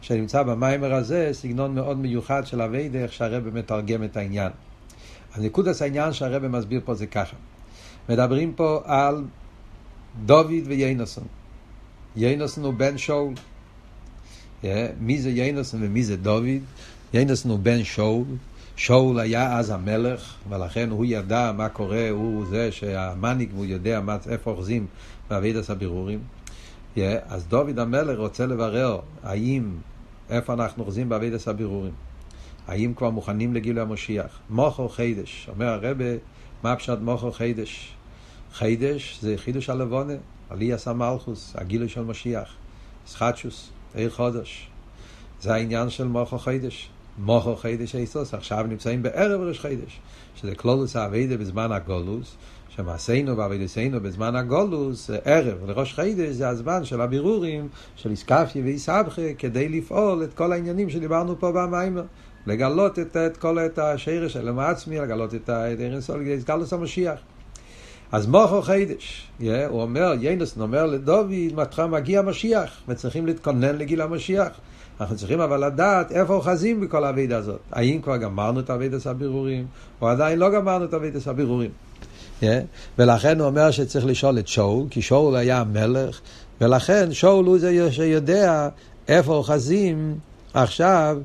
שנמצא 0.00 0.42
במיימר 0.42 0.94
הזה, 0.94 1.28
סגנון 1.32 1.74
מאוד 1.74 1.98
מיוחד 1.98 2.46
של 2.46 2.62
אביידה, 2.62 2.98
איך 2.98 3.12
שהרב 3.12 3.58
מתרגם 3.58 4.04
את 4.04 4.16
העניין. 4.16 4.50
הנקודס 5.34 5.82
העניין 5.82 6.12
שהרבא 6.12 6.48
מסביר 6.48 6.80
פה 6.84 6.94
זה 6.94 7.06
ככה. 7.06 7.36
מדברים 8.08 8.52
פה 8.52 8.82
על 8.84 9.24
דוד 10.24 10.66
ויינוסון. 10.66 11.24
יינוסון 12.16 12.64
הוא 12.64 12.74
בן 12.74 12.98
שאול. 12.98 13.34
Yeah, 14.62 14.66
מי 15.00 15.20
זה 15.22 15.30
יינוסון 15.30 15.80
ומי 15.82 16.04
זה 16.04 16.16
דוד? 16.16 16.62
יינוסון 17.14 17.50
הוא 17.50 17.58
בן 17.58 17.84
שאול. 17.84 18.24
שאול 18.76 19.20
היה 19.20 19.58
אז 19.58 19.70
המלך, 19.70 20.34
ולכן 20.48 20.90
הוא 20.90 21.04
ידע 21.08 21.52
מה 21.56 21.68
קורה, 21.68 22.10
הוא 22.10 22.46
זה 22.46 22.72
שהמניק 22.72 23.50
והוא 23.54 23.66
יודע 23.66 24.00
מה, 24.00 24.16
איפה 24.28 24.50
אוחזים 24.50 24.86
בעבידת 25.30 25.70
הבירורים. 25.70 26.18
Yeah, 26.96 27.00
אז 27.28 27.46
דוד 27.46 27.78
המלך 27.78 28.18
רוצה 28.18 28.46
לברר 28.46 29.00
האם, 29.22 29.70
איפה 30.30 30.52
אנחנו 30.52 30.84
אוחזים 30.84 31.08
בעבידת 31.08 31.48
הבירורים. 31.48 31.92
האם 32.70 32.94
כבר 32.94 33.10
מוכנים 33.10 33.54
לגילוי 33.54 33.82
המשיח? 33.82 34.38
מוכר 34.50 34.88
חידש. 34.88 35.48
אומר 35.48 35.66
הרבה, 35.66 36.04
מה 36.62 36.76
פשט 36.76 36.98
מוכר 37.00 37.30
חידש? 37.32 37.94
חידש 38.52 39.18
זה 39.22 39.34
חידוש 39.36 39.70
הלבונה, 39.70 40.12
עלי 40.50 40.72
עשה 40.72 40.92
מלכוס, 40.92 41.52
הגילוי 41.58 41.88
של 41.88 42.02
משיח. 42.02 42.54
סחטשוס, 43.06 43.70
עיר 43.94 44.10
חודש. 44.10 44.68
זה 45.40 45.54
העניין 45.54 45.90
של 45.90 46.04
מוכר 46.04 46.38
חידש. 46.38 46.90
מוכר 47.18 47.56
חידש 47.56 47.94
איסוס. 47.94 48.34
עכשיו 48.34 48.64
נמצאים 48.68 49.02
בערב 49.02 49.40
ראש 49.40 49.60
חידש, 49.60 50.00
שזה 50.34 50.54
כלולוס 50.54 50.96
האביידה 50.96 51.36
בזמן 51.36 51.72
הגולוס. 51.72 52.36
שמעשינו 52.76 53.36
ועבודתנו 53.36 54.00
בזמן 54.00 54.36
הגולוס, 54.36 55.10
ערב 55.24 55.58
לראש 55.66 55.94
חידש 55.94 56.28
זה 56.28 56.48
הזמן 56.48 56.84
של 56.84 57.00
הבירורים 57.00 57.68
של 57.96 58.10
איסקפיה 58.10 58.62
ואיסבכה 58.64 59.34
כדי 59.38 59.68
לפעול 59.68 60.24
את 60.24 60.34
כל 60.34 60.52
העניינים 60.52 60.90
שדיברנו 60.90 61.38
פה 61.40 61.52
במיימר. 61.52 62.04
לגלות 62.46 62.98
את, 62.98 63.16
את 63.16 63.36
כל 63.36 63.58
את 63.58 63.78
השרש 63.78 64.32
של 64.32 64.58
עצמי, 64.58 64.98
לגלות 64.98 65.34
את 65.34 65.50
גלוס 66.44 66.72
המשיח. 66.72 67.18
אז 68.12 68.26
מוכו 68.26 68.62
חידש, 68.62 69.28
yeah, 69.40 69.44
הוא 69.68 69.82
אומר, 69.82 70.12
ינוס 70.20 70.56
אומר 70.60 70.86
לדוד, 70.86 71.30
מתך 71.54 71.82
מגיע 71.90 72.18
המשיח, 72.18 72.70
וצריכים 72.88 73.26
להתכונן 73.26 73.76
לגיל 73.76 74.00
המשיח. 74.00 74.48
אנחנו 75.00 75.16
צריכים 75.16 75.40
אבל 75.40 75.66
לדעת 75.66 76.12
איפה 76.12 76.34
אוחזים 76.34 76.80
בכל 76.80 77.04
האבידה 77.04 77.36
הזאת. 77.36 77.60
האם 77.72 78.00
כבר 78.02 78.16
גמרנו 78.16 78.60
את 78.60 78.70
אבידת 78.70 79.06
הבירורים, 79.06 79.66
או 80.02 80.08
עדיין 80.08 80.38
לא 80.38 80.50
גמרנו 80.50 80.84
את 80.84 80.94
אבידת 80.94 81.26
הבירורים. 81.26 81.70
Yeah, 82.40 82.44
ולכן 82.98 83.40
הוא 83.40 83.46
אומר 83.46 83.70
שצריך 83.70 84.06
לשאול 84.06 84.38
את 84.38 84.48
שאול, 84.48 84.86
כי 84.90 85.02
שאול 85.02 85.36
היה 85.36 85.60
המלך, 85.60 86.20
ולכן 86.60 87.12
שאול 87.12 87.44
הוא 87.44 87.58
זה 87.58 87.92
שיודע 87.92 88.68
איפה 89.08 89.34
אוחזים 89.34 90.18
עכשיו 90.54 91.18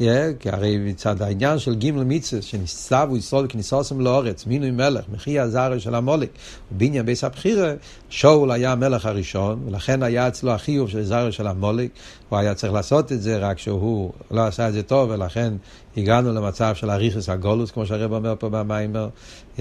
Yeah, 0.00 0.02
כי 0.40 0.50
הרי 0.50 0.78
מצד 0.78 1.22
העניין 1.22 1.58
של 1.58 1.74
גימל 1.74 2.04
מצווה, 2.04 2.42
שניסבו 2.42 3.16
ישראל 3.16 3.46
כניסוסם 3.48 4.00
לאורץ, 4.00 4.46
מינוי 4.46 4.70
מלך, 4.70 5.04
מחי 5.12 5.40
הזרע 5.40 5.78
של 5.78 5.94
המולק, 5.94 6.28
ובניין 6.72 7.06
ביס 7.06 7.24
הבחירה, 7.24 7.72
שאול 8.08 8.50
היה 8.50 8.72
המלך 8.72 9.06
הראשון, 9.06 9.62
ולכן 9.66 10.02
היה 10.02 10.28
אצלו 10.28 10.50
החיוב 10.50 10.90
של 10.90 11.02
זרע 11.02 11.32
של 11.32 11.46
המולק, 11.46 11.90
הוא 12.28 12.38
היה 12.38 12.54
צריך 12.54 12.72
לעשות 12.72 13.12
את 13.12 13.22
זה, 13.22 13.38
רק 13.38 13.58
שהוא 13.58 14.12
לא 14.30 14.46
עשה 14.46 14.68
את 14.68 14.72
זה 14.72 14.82
טוב, 14.82 15.10
ולכן 15.10 15.52
הגענו 15.96 16.32
למצב 16.32 16.74
של 16.74 16.90
אריכוס 16.90 17.28
הגולוס, 17.28 17.70
כמו 17.70 17.86
שהרב 17.86 18.12
אומר 18.12 18.34
פה 18.38 18.48
במיימר, 18.48 19.08
yeah, 19.56 19.60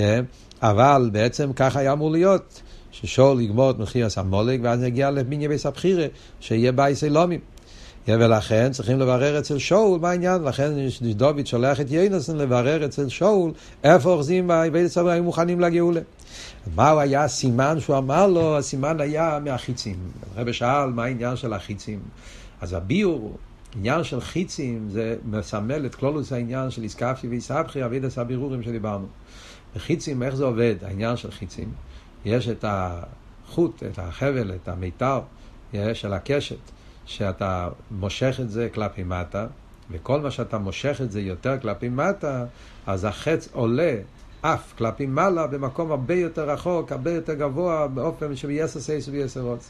אבל 0.62 1.10
בעצם 1.12 1.54
ככה 1.54 1.80
היה 1.80 1.94
אמור 1.94 2.12
להיות. 2.12 2.62
ששאול 2.92 3.42
יגמור 3.42 3.72
את 3.72 3.80
מחיית 3.80 4.08
עמלק, 4.18 4.60
ואז 4.64 4.80
נגיע 4.80 5.12
לבניין 5.12 5.50
בית 5.50 5.66
שיהיה 6.40 6.72
בית 6.72 7.04
עולמים. 7.04 7.40
ולכן 8.08 8.72
צריכים 8.72 9.00
לברר 9.00 9.40
אצל 9.40 9.58
שאול 9.58 10.00
מה 10.00 10.10
העניין, 10.10 10.44
לכן 10.44 10.72
דוד 11.12 11.48
שולח 11.48 11.82
את 11.82 11.92
יהונתן 11.92 12.38
לברר 12.38 12.86
אצל 12.86 13.10
שאול 13.10 13.52
איפה 13.84 14.10
אוחזים 14.10 14.48
בבית 14.48 14.86
הסבא 14.86 15.10
היו 15.10 15.24
מוכנים 15.24 15.60
לגאולה. 15.60 16.02
מהו 16.76 17.00
היה 17.00 17.24
הסימן 17.24 17.80
שהוא 17.80 17.98
אמר 17.98 18.28
לו? 18.28 18.58
הסימן 18.58 19.00
היה 19.00 19.40
מהחיצים. 19.44 19.96
הרב 20.36 20.52
שאל 20.52 20.90
מה 20.90 21.04
העניין 21.04 21.36
של 21.36 21.54
החיצים. 21.54 22.00
אז 22.62 22.74
הביאור, 22.74 23.38
עניין 23.76 24.04
של 24.04 24.22
חיצים, 24.22 24.90
זה 24.90 25.16
מסמל 25.26 25.86
את 25.86 25.96
כללות 25.96 26.32
העניין 26.32 26.70
של 26.70 26.84
אתכפיא 26.84 27.28
ואתהפכא, 27.28 27.86
עבודת 27.86 28.18
הבירורים 28.18 28.64
שדיברנו. 28.64 29.06
בחיצים, 29.76 30.24
איך 30.24 30.36
זה 30.36 30.44
עובד, 30.44 30.76
העניין 30.82 31.18
של 31.18 31.32
חיצים? 31.32 31.72
יש 32.26 32.50
את 32.50 32.66
החוט, 32.68 33.84
את 33.92 34.00
החבל, 34.00 34.52
את 34.56 34.68
המיתר 34.68 35.20
של 35.94 36.14
הקשת. 36.14 36.79
שאתה 37.10 37.70
מושך 37.92 38.40
את 38.42 38.50
זה 38.50 38.70
כלפי 38.74 39.04
מטה, 39.04 39.48
וכל 39.92 40.22
מה 40.22 40.32
שאתה 40.32 40.58
מושך 40.58 41.00
את 41.04 41.12
זה 41.12 41.22
יותר 41.22 41.58
כלפי 41.62 41.90
מטה, 41.90 42.46
אז 42.88 43.06
החץ 43.06 43.50
עולה 43.52 43.96
אף 44.42 44.74
כלפי 44.78 45.06
מעלה 45.06 45.48
במקום 45.48 45.92
הרבה 45.92 46.14
יותר 46.14 46.50
רחוק, 46.50 46.92
הרבה 46.92 47.12
יותר 47.12 47.34
גבוה, 47.34 47.88
באופן 47.88 48.36
שביסר 48.36 48.80
סייס 48.80 49.08
וביסר 49.08 49.42
רוץ. 49.42 49.70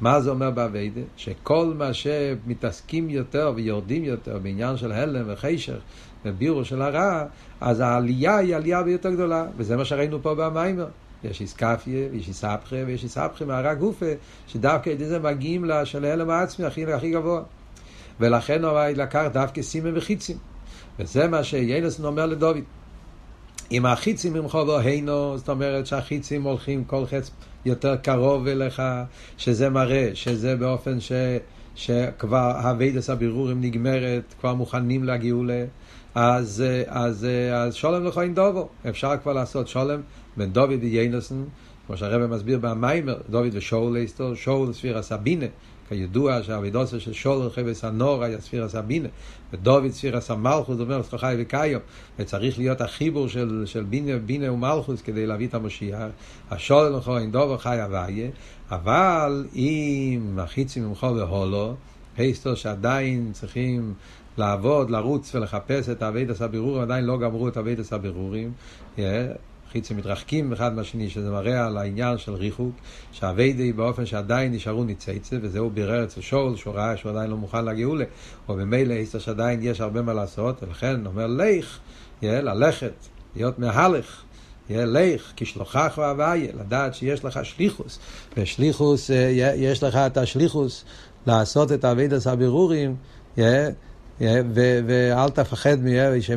מה 0.00 0.20
זה 0.20 0.30
אומר 0.30 0.50
באביידה? 0.50 1.00
שכל 1.16 1.72
מה 1.76 1.92
שמתעסקים 1.92 3.10
יותר 3.10 3.52
ויורדים 3.54 4.04
יותר 4.04 4.38
בעניין 4.38 4.76
של 4.76 4.92
הלם 4.92 5.24
וחשך 5.26 5.78
ובירו 6.24 6.64
של 6.64 6.82
הרע, 6.82 7.24
אז 7.60 7.80
העלייה 7.80 8.36
היא 8.36 8.56
עלייה 8.56 8.82
ביותר 8.82 9.10
גדולה, 9.10 9.46
וזה 9.56 9.76
מה 9.76 9.84
שראינו 9.84 10.22
פה 10.22 10.34
במיימר. 10.34 10.86
יש 11.24 11.40
איסקפיה, 11.40 12.08
ויש 12.12 12.28
איסבכה, 12.28 12.76
ויש 12.86 13.04
איסבכה 13.04 13.44
מהרע 13.44 13.74
גופה, 13.74 14.06
שדווקא 14.46 14.90
את 14.90 14.98
זה 14.98 15.18
מגיעים 15.18 15.64
של 15.84 16.04
ההלם 16.04 16.30
העצמי 16.30 16.66
הכי, 16.66 16.92
הכי 16.92 17.10
גבוה. 17.10 17.42
ולכן 18.20 18.64
הוא 18.64 18.78
לקח 18.80 19.24
דווקא 19.32 19.62
סימן 19.62 19.96
וחיצים. 19.96 20.36
וזה 20.98 21.28
מה 21.28 21.44
שיינס 21.44 22.00
אומר 22.00 22.26
לדוד. 22.26 22.56
אם 23.72 23.86
החיצים 23.86 24.32
ממך 24.32 24.54
והינו, 24.54 25.38
זאת 25.38 25.48
אומרת 25.48 25.86
שהחיצים 25.86 26.42
הולכים 26.42 26.84
כל 26.84 27.06
חץ 27.06 27.30
יותר 27.64 27.96
קרוב 27.96 28.46
אליך, 28.46 28.82
שזה 29.38 29.70
מראה, 29.70 30.10
שזה 30.14 30.56
באופן 30.56 31.00
ש, 31.00 31.12
שכבר 31.74 32.60
הווידס 32.62 33.10
הבירורים 33.10 33.60
נגמרת, 33.60 34.34
כבר 34.40 34.54
מוכנים 34.54 35.04
לגאולה, 35.04 35.64
אז, 36.14 36.64
אז, 36.86 37.26
אז 37.54 37.74
שולם 37.74 38.20
אין 38.22 38.34
דובו, 38.34 38.68
אפשר 38.88 39.16
כבר 39.22 39.32
לעשות 39.32 39.68
שולם 39.68 40.00
בין 40.38 40.52
דוד 40.52 40.78
ויינסון, 40.80 41.48
כמו 41.86 41.96
שהרבא 41.96 42.26
מסביר 42.26 42.58
במיימר, 42.58 43.16
דוד 43.30 43.48
ושאול 43.52 44.04
אסתור, 44.04 44.34
שאול 44.34 44.72
ספירה 44.72 45.02
סבינה, 45.02 45.46
כידוע 45.88 46.42
שהאבידוסה 46.42 47.00
של 47.00 47.12
שאול 47.12 47.38
רחבס 47.42 47.84
הנור 47.84 48.24
היה 48.24 48.40
ספירה 48.40 48.68
סבינה, 48.68 49.08
ודוד 49.52 49.90
ספירה 49.90 50.20
סמלכוס, 50.20 50.80
אומר 50.80 51.02
סטוחי 51.02 51.34
וקאיו, 51.38 51.78
וצריך 52.18 52.58
להיות 52.58 52.80
החיבור 52.80 53.28
של, 53.28 53.62
של 53.66 53.84
בינה, 53.84 54.18
בינה 54.18 54.52
ומלכוס 54.52 55.02
כדי 55.02 55.26
להביא 55.26 55.48
את 55.48 55.54
המשיח, 55.54 55.98
השאול 56.50 56.88
לך 56.88 57.10
אין 57.20 57.32
דובו 57.32 57.58
חי 57.58 57.80
הוויה, 57.80 58.30
אבל 58.70 59.46
אם 59.54 60.38
החיצים 60.38 60.88
ממך 60.88 61.02
והולו, 61.02 61.74
אסתור 62.20 62.54
שעדיין 62.54 63.30
צריכים 63.32 63.94
לעבוד, 64.38 64.90
לרוץ 64.90 65.34
ולחפש 65.34 65.88
את 65.88 66.02
אבידס 66.02 66.42
הבירורים, 66.42 66.82
עדיין 66.82 67.04
לא 67.04 67.18
גמרו 67.18 67.48
את 67.48 67.56
אבידס 67.56 67.92
הבירורים, 67.92 68.52
חיצים 69.72 69.96
מתרחקים 69.96 70.52
אחד 70.52 70.74
מהשני, 70.74 71.10
שזה 71.10 71.30
מראה 71.30 71.66
על 71.66 71.76
העניין 71.76 72.18
של 72.18 72.34
ריחוק, 72.34 72.74
שהאביידי 73.12 73.72
באופן 73.72 74.06
שעדיין 74.06 74.52
נשארו 74.52 74.84
ניצייצה, 74.84 75.36
וזהו 75.42 75.70
בירר 75.70 76.04
אצל 76.04 76.20
שאול, 76.20 76.56
שהוא 76.56 76.74
ראה 76.74 76.96
שהוא 76.96 77.12
עדיין 77.12 77.30
לא 77.30 77.36
מוכן 77.36 77.64
לגאולה, 77.64 78.04
או 78.48 78.56
במילא 78.56 78.94
איסטר 78.94 79.18
שעדיין 79.18 79.60
יש 79.62 79.80
הרבה 79.80 80.02
מה 80.02 80.14
לעשות, 80.14 80.62
ולכן 80.62 81.06
אומר 81.06 81.26
לך, 81.26 81.78
ללכת, 82.22 82.92
להיות 83.36 83.58
מהלך, 83.58 84.22
יהיה 84.70 84.84
לך 84.84 85.32
כשלוחך 85.36 85.98
והוויה, 85.98 86.52
לדעת 86.60 86.94
שיש 86.94 87.24
לך 87.24 87.40
שליחוס, 87.44 87.98
ושליחוס, 88.36 89.10
יש 89.56 89.82
לך 89.82 89.96
את 89.96 90.16
השליחוס 90.16 90.84
לעשות 91.26 91.72
את 91.72 91.84
אבידס 91.84 92.26
הבירורים, 92.26 92.96
ואל 94.20 95.30
תפחד 95.30 95.76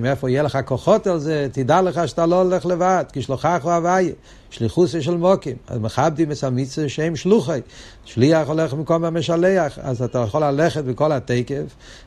מאיפה 0.02 0.30
יהיה 0.30 0.44
לך 0.44 0.58
כוחות 0.66 1.08
על 1.08 1.20
זה, 1.20 1.48
תדע 1.52 1.82
לך 1.82 2.08
שאתה 2.08 2.26
לא 2.26 2.42
הולך 2.42 2.66
לבד, 2.66 3.06
כי 3.14 3.22
שלוחך 3.22 3.60
הוא 3.64 3.72
הוויה, 3.72 4.14
שליחוסי 4.50 5.02
של 5.02 5.18
מוקים. 5.18 5.56
אז 5.68 5.80
מכבדים 5.80 6.30
המצווה 6.44 6.90
שהם 6.90 7.16
שלוחי. 7.16 7.60
שליח 8.06 8.48
הולך 8.48 8.74
במקום 8.74 9.06
המשלח, 9.06 9.80
אז 9.80 10.02
אתה 10.02 10.20
יכול 10.20 10.44
ללכת 10.44 10.84
בכל 10.84 11.12
התקף, 11.12 11.64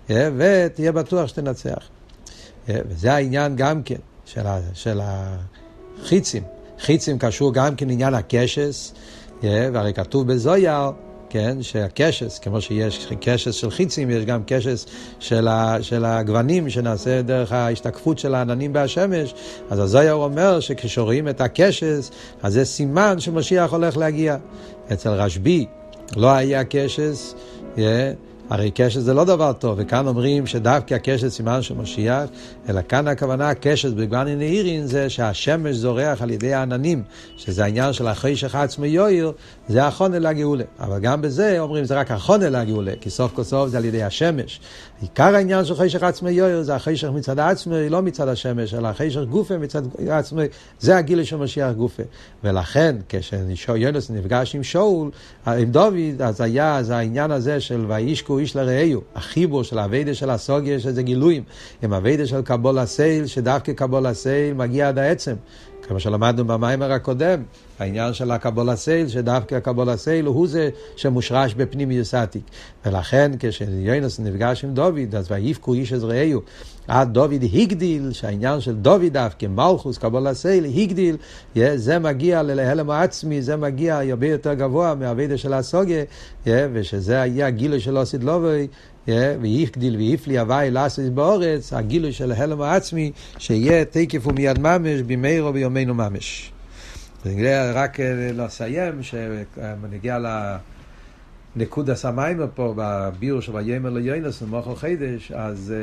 ותהיה 0.08 0.92
בטוח 0.92 1.26
שתנצח. 1.26 1.88
וזה 2.68 3.12
העניין 3.12 3.56
גם 3.56 3.82
כן 3.82 3.98
של, 4.24 4.42
של 4.74 5.00
החיצים. 5.02 6.42
חיצים 6.80 7.18
קשור 7.18 7.54
גם 7.54 7.76
כן 7.76 7.90
עניין 7.90 8.14
הקשס, 8.14 8.92
והרי 9.42 9.92
כתוב 9.94 10.32
בזויר, 10.32 10.90
כן, 11.34 11.62
שהקשס, 11.62 12.38
כמו 12.38 12.60
שיש 12.60 13.06
קשס 13.20 13.54
של 13.54 13.70
חיצים, 13.70 14.10
יש 14.10 14.24
גם 14.24 14.42
קשס 14.46 14.86
של, 15.20 15.48
ה, 15.48 15.76
של 15.82 16.04
הגוונים 16.04 16.70
שנעשה 16.70 17.22
דרך 17.22 17.52
ההשתקפות 17.52 18.18
של 18.18 18.34
העננים 18.34 18.72
בהשמש. 18.72 19.34
אז 19.70 19.78
הזויר 19.78 20.14
אומר 20.14 20.60
שכשרואים 20.60 21.28
את 21.28 21.40
הקשס, 21.40 22.10
אז 22.42 22.52
זה 22.52 22.64
סימן 22.64 23.20
שמשיח 23.20 23.72
הולך 23.72 23.96
להגיע. 23.96 24.36
אצל 24.92 25.10
רשב"י 25.10 25.66
לא 26.16 26.30
היה 26.32 26.64
קשס, 26.64 27.34
yeah, 27.76 27.80
הרי 28.50 28.70
קשת 28.74 29.00
זה 29.00 29.14
לא 29.14 29.24
דבר 29.24 29.52
טוב, 29.52 29.74
וכאן 29.78 30.06
אומרים 30.06 30.46
שדווקא 30.46 30.94
הקשת 30.94 31.28
סימן 31.28 31.62
של 31.62 31.74
משיח, 31.74 32.24
אלא 32.68 32.80
כאן 32.88 33.08
הכוונה 33.08 33.48
הקשת 33.48 33.92
בגוון 33.92 34.28
נהירין 34.28 34.86
זה 34.86 35.10
שהשמש 35.10 35.76
זורח 35.76 36.22
על 36.22 36.30
ידי 36.30 36.54
העננים, 36.54 37.02
שזה 37.36 37.64
העניין 37.64 37.92
של 37.92 38.06
החשך 38.06 38.54
עצמו 38.54 38.84
יויר, 38.84 39.32
זה 39.68 39.86
החונה 39.86 40.18
לגאולה. 40.18 40.64
אבל 40.80 40.98
גם 40.98 41.22
בזה 41.22 41.60
אומרים 41.60 41.84
זה 41.84 41.98
רק 41.98 42.10
החונה 42.10 42.50
לגאולה, 42.50 42.92
כי 43.00 43.10
סוף 43.10 43.32
כל 43.34 43.42
סוף 43.42 43.68
זה 43.68 43.76
על 43.76 43.84
ידי 43.84 44.02
השמש. 44.02 44.60
עיקר 45.04 45.34
העניין 45.34 45.64
של 45.64 45.74
חשך 45.74 46.02
עצמו 46.02 46.28
יויר 46.28 46.62
זה 46.62 46.74
החשך 46.74 47.08
מצד 47.08 47.38
עצמו, 47.38 47.74
לא 47.90 48.02
מצד 48.02 48.28
השמש, 48.28 48.74
אלא 48.74 48.88
החשך 48.88 49.20
גופה 49.20 49.58
מצד 49.58 49.82
עצמו, 50.08 50.40
זה 50.80 50.96
הגיל 50.96 51.24
של 51.24 51.36
משיח 51.36 51.72
גופה. 51.72 52.02
ולכן 52.44 52.96
כשיונס 53.08 54.10
נפגש 54.10 54.54
עם 54.54 54.62
שאול, 54.62 55.10
עם 55.46 55.70
דוד, 55.70 56.22
אז 56.22 56.40
היה 56.40 56.76
אז 56.76 56.90
העניין 56.90 57.30
הזה 57.30 57.60
של 57.60 57.84
וישקו 57.88 58.38
איש 58.38 58.56
לרעהו, 58.56 59.00
החיבור 59.14 59.64
של 59.64 59.78
העבודה 59.78 60.14
של 60.14 60.30
השגה, 60.30 60.80
שזה 60.80 61.02
גילויים, 61.02 61.42
עם 61.82 61.92
העבודה 61.92 62.26
של 62.26 62.42
קבלת 62.42 62.78
עול, 62.78 63.26
שדווקא 63.26 63.72
קבלת 63.72 64.06
עול 64.06 64.54
מגיע 64.54 64.88
עד 64.88 64.98
העצם. 64.98 65.34
כמו 65.88 66.00
שלמדנו 66.00 66.44
במאמר 66.44 66.92
הקודם, 66.92 67.42
העניין 67.78 68.12
של 68.12 68.30
הקבלת 68.30 68.70
עול, 68.70 69.08
שדווקא 69.08 69.54
הקבלת 69.54 69.88
עול 69.88 70.26
הוא 70.26 70.48
זה 70.48 70.70
שמושרש 70.96 71.54
בפנימיות 71.54 71.90
עתיק. 71.90 72.42
ולכן 72.86 73.32
כשיהונתן 73.38 74.20
נפגש 74.20 74.64
עם 74.64 74.74
דוד, 74.74 75.14
אז 75.14 75.30
ויבכו 75.30 75.74
איש 75.74 75.92
את 75.92 76.06
רעהו, 76.06 76.40
עד 76.88 77.12
דוד 77.12 77.44
הגדיל, 77.52 78.12
שהעניין 78.12 78.60
של 78.60 78.74
דוד 78.74 79.12
דווקא, 79.12 79.46
מלכות, 79.46 79.98
קבלת 79.98 80.26
עול, 80.26 80.64
הגדיל, 80.64 81.16
זה 81.74 81.98
מגיע 81.98 82.42
להלם 82.42 82.90
העצמי, 82.90 83.42
זה 83.42 83.56
מגיע 83.56 83.98
הרבה 83.98 84.26
יותר 84.26 84.54
גבוה 84.54 84.94
מהווידה 84.94 85.38
של 85.38 85.52
הסוגיה, 85.52 86.04
ושזה 86.46 87.20
היה 87.20 87.50
גילו 87.50 87.80
של 87.80 87.98
אוסיד 87.98 88.24
לובוי, 89.08 89.36
ויגדיל 89.40 89.96
ויפלי 89.96 90.38
הוואי 90.38 90.70
לאסס 90.70 91.08
באורץ, 91.14 91.72
הגילוי 91.72 92.12
של 92.12 92.32
ההלם 92.32 92.60
העצמי, 92.60 93.12
שיהיה 93.38 93.84
תקף 93.84 94.26
ומיד 94.26 94.58
ממש 94.58 95.02
במהרו 95.06 95.52
ביומנו 95.52 95.94
ממש. 95.94 96.52
רק 97.74 97.98
לסיים, 98.34 99.02
שנגיע 99.02 100.18
לנקוד 101.56 101.90
הסמיימר 101.90 102.46
פה, 102.54 102.74
בביור 102.76 103.40
של 103.40 103.56
ויאמר 103.56 103.90
ליונס 103.90 104.42
ומוחו 104.42 104.76
חידש, 104.76 105.32
אז 105.32 105.74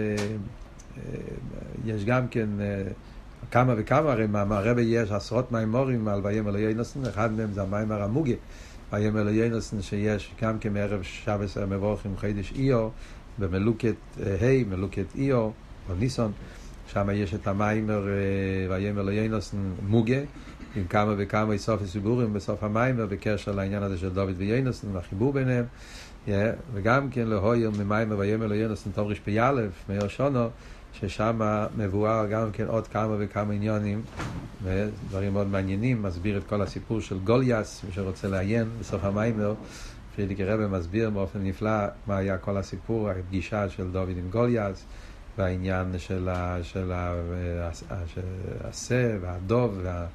יש 1.86 2.06
גם 2.06 2.28
כן 2.28 2.48
כמה 3.52 3.74
וכמה, 3.78 4.12
הרי 4.12 4.28
מהרבה 4.28 4.82
יש 4.82 5.12
עשרות 5.12 5.52
מימורים 5.52 6.08
על 6.08 6.22
ויאמר 6.24 6.52
ליונסן, 6.52 7.06
אחד 7.06 7.34
מהם 7.34 7.50
זה 7.54 7.62
המיימר 7.62 8.04
המוגה. 8.04 8.34
ויאמר 8.94 9.24
ליונסן 9.24 9.82
שיש 9.82 10.32
גם 10.42 10.60
כן 10.60 10.74
מערב 10.74 11.04
שבס 11.04 11.58
המבורכים 11.58 12.18
חידש 12.18 12.54
איו, 12.56 12.90
במלוקת 13.40 13.96
ה', 14.20 14.70
מלוקת 14.70 15.06
איו, 15.16 15.38
או 15.90 15.96
ניסון, 16.00 16.32
שם 16.88 17.10
יש 17.14 17.34
את 17.34 17.48
המיימר 17.48 18.08
ויאמר 18.70 19.02
ליונסן 19.02 19.58
מוגה, 19.88 20.20
עם 20.76 20.84
כמה 20.88 21.14
וכמה 21.18 21.54
איסוף 21.54 21.86
סיבורים 21.86 22.34
בסוף 22.34 22.64
המיימר 22.64 23.06
בקשר 23.06 23.52
לעניין 23.52 23.84
הזה 23.84 23.98
של 23.98 24.10
דוד 24.10 24.34
ויונסן 24.38 24.88
והחיבור 24.94 25.34
ביניהם. 25.34 25.66
וגם 26.74 27.10
כן 27.10 27.28
להויר 27.28 27.72
ממיימר 27.80 28.18
ויאמר 28.18 28.48
ליונסן 28.48 28.92
תום 28.92 29.08
רשפ"א, 29.08 29.52
מאיר 29.90 30.08
שונו, 30.08 30.50
ששם 30.94 31.40
מבואר 31.78 32.26
גם 32.26 32.52
כן 32.52 32.68
עוד 32.68 32.88
כמה 32.88 33.16
וכמה 33.20 33.54
עניונים, 33.54 34.02
ודברים 34.64 35.34
מאוד 35.34 35.48
מעניינים, 35.48 36.02
מסביר 36.02 36.38
את 36.38 36.44
כל 36.44 36.62
הסיפור 36.62 37.02
של 37.02 37.20
גוליאס, 37.20 37.84
מי 37.84 37.92
שרוצה 37.92 38.28
לעיין 38.28 38.70
בסוף 38.80 39.04
המיימר, 39.04 39.54
פרידיקי 40.16 40.46
רבי 40.46 40.66
מסביר 40.68 41.10
באופן 41.10 41.40
נפלא 41.44 41.86
מה 42.08 42.18
היה 42.18 42.38
כל 42.38 42.58
הסיפור, 42.58 43.10
הפגישה 43.10 43.70
של 43.70 43.92
דוד 43.92 44.18
עם 44.18 44.30
גוליאס, 44.30 44.86
והעניין 45.38 46.00
של, 46.00 46.30
השה 48.64 49.18
והדוב, 49.22 49.80
וה, 49.84 50.06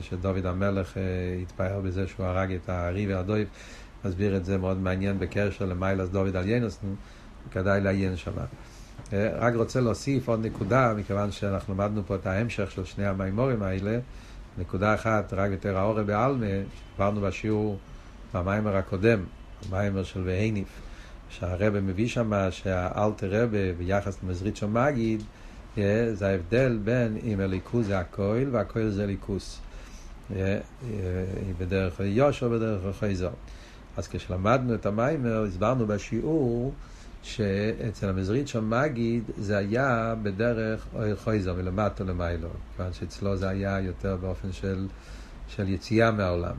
שדוד 0.00 0.46
המלך 0.46 0.96
התפאר 1.42 1.80
בזה 1.80 2.06
שהוא 2.06 2.26
הרג 2.26 2.52
את 2.52 2.68
הארי 2.68 3.14
והדוב, 3.14 3.38
מסביר 4.04 4.36
את 4.36 4.44
זה 4.44 4.58
מאוד 4.58 4.78
מעניין 4.78 5.18
בקשר 5.18 5.64
למיילס 5.64 6.08
דוד 6.08 6.36
על 6.36 6.48
ינסון, 6.48 6.96
כדאי 7.50 7.80
לעיין 7.80 8.16
שמה. 8.16 8.44
רק 9.12 9.54
רוצה 9.54 9.80
להוסיף 9.80 10.28
עוד 10.28 10.46
נקודה, 10.46 10.94
מכיוון 10.96 11.32
שאנחנו 11.32 11.74
למדנו 11.74 12.02
פה 12.06 12.14
את 12.14 12.26
ההמשך 12.26 12.70
של 12.70 12.84
שני 12.84 13.06
המימורים 13.06 13.62
האלה. 13.62 13.98
נקודה 14.58 14.94
אחת, 14.94 15.32
רק 15.32 15.50
יותר 15.50 15.78
האורה 15.78 16.02
בעלמה, 16.02 16.46
עברנו 16.94 17.20
בשיעור 17.20 17.78
במיימר 18.34 18.76
הקודם, 18.76 19.20
המיימר 19.68 20.02
של 20.02 20.22
והניף, 20.24 20.68
שהרבא 21.30 21.80
מביא 21.80 22.08
שם 22.08 22.32
שהאלטר 22.50 23.42
רבה 23.42 23.72
ביחס 23.78 24.18
למזרית 24.22 24.56
של 24.56 24.66
מגיד, 24.66 25.22
זה 26.12 26.28
ההבדל 26.28 26.78
בין 26.84 27.18
אם 27.24 27.40
הליכוז 27.40 27.86
זה 27.86 27.98
הכויל 27.98 28.48
והכויל 28.52 28.90
זה 28.90 29.06
ליכוס. 29.06 29.60
בדרך 31.58 32.00
יושר 32.00 32.46
ובדרך 32.46 32.98
חייזר. 32.98 33.30
אז 33.96 34.08
כשלמדנו 34.08 34.74
את 34.74 34.86
המיימר, 34.86 35.44
הסברנו 35.44 35.86
בשיעור 35.86 36.72
שאצל 37.28 38.08
המזרית 38.08 38.48
של 38.48 38.60
מגיד 38.60 39.24
זה 39.38 39.56
היה 39.56 40.14
בדרך 40.22 40.86
אוהל 40.94 41.16
חויזר 41.16 41.54
מלמטה 41.54 42.04
למיילו, 42.04 42.48
כיוון 42.76 42.92
שאצלו 42.92 43.36
זה 43.36 43.48
היה 43.48 43.80
יותר 43.80 44.16
באופן 44.16 44.52
של, 44.52 44.86
של 45.48 45.68
יציאה 45.68 46.10
מהעולם. 46.10 46.54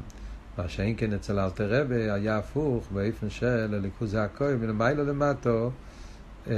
מה 0.58 0.70
שאין 0.70 0.94
כן 0.98 1.14
אצל 1.14 1.40
אלתר 1.40 1.82
רבי 1.82 2.12
היה 2.12 2.38
הפוך 2.38 2.88
באופן 2.92 3.30
של 3.30 3.74
הליכוז 3.74 4.16
הכהן 4.16 4.58
מלמיילו 4.58 5.06
למטו, 5.06 5.72
אה, 6.48 6.54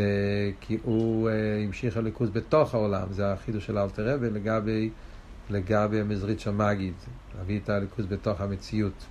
כי 0.62 0.78
הוא 0.84 1.30
אה, 1.30 1.34
המשיך 1.66 1.98
הליכוז 1.98 2.30
בתוך 2.30 2.74
העולם, 2.74 3.08
זה 3.12 3.34
החידוש 3.34 3.66
של 3.66 3.78
אלתר 3.78 4.14
רבי 4.14 4.30
לגבי, 4.30 4.90
לגבי 5.50 6.02
המזרית 6.02 6.40
של 6.40 6.52
מגיד, 6.52 6.94
להביא 7.38 7.60
את 7.64 7.70
הליכוז 7.70 8.06
בתוך 8.06 8.42
המציאות. 8.42 9.06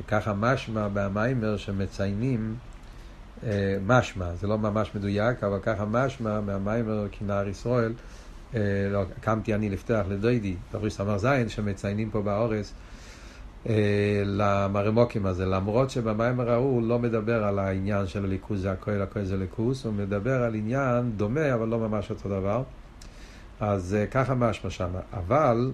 וככה 0.00 0.34
משמע 0.34 0.88
במיימר 0.92 1.56
שמציינים 1.56 2.56
משמע, 3.86 4.34
זה 4.34 4.46
לא 4.46 4.58
ממש 4.58 4.94
מדויק, 4.94 5.44
אבל 5.44 5.58
ככה 5.62 5.84
משמע 5.84 6.40
מהמיימר 6.40 7.06
כנער 7.12 7.48
ישראל, 7.48 7.92
אה, 8.54 8.60
לא, 8.90 9.04
קמתי 9.20 9.54
אני 9.54 9.70
לפתח 9.70 10.04
לדוידי, 10.08 10.56
דברי 10.72 10.90
סמר 10.90 11.18
זין, 11.18 11.48
שמציינים 11.48 12.10
פה 12.10 12.22
באורס, 12.22 12.72
אה, 13.68 14.22
למרמוקים 14.24 15.26
הזה, 15.26 15.46
למרות 15.46 15.90
שבמיימר 15.90 16.50
ההוא 16.50 16.74
הוא 16.74 16.88
לא 16.88 16.98
מדבר 16.98 17.44
על 17.44 17.58
העניין 17.58 18.06
של 18.06 18.24
הליכוז 18.24 18.62
זה 18.62 18.72
הכהל, 18.72 19.02
הכהל 19.02 19.24
זה 19.24 19.36
ליכוס, 19.36 19.84
הוא 19.84 19.92
מדבר 19.92 20.42
על 20.42 20.54
עניין 20.54 21.12
דומה, 21.16 21.54
אבל 21.54 21.68
לא 21.68 21.78
ממש 21.78 22.10
אותו 22.10 22.28
דבר. 22.28 22.62
אז 23.60 23.96
ככה 24.10 24.34
משמע 24.34 24.70
שם. 24.70 24.90
אבל 25.12 25.72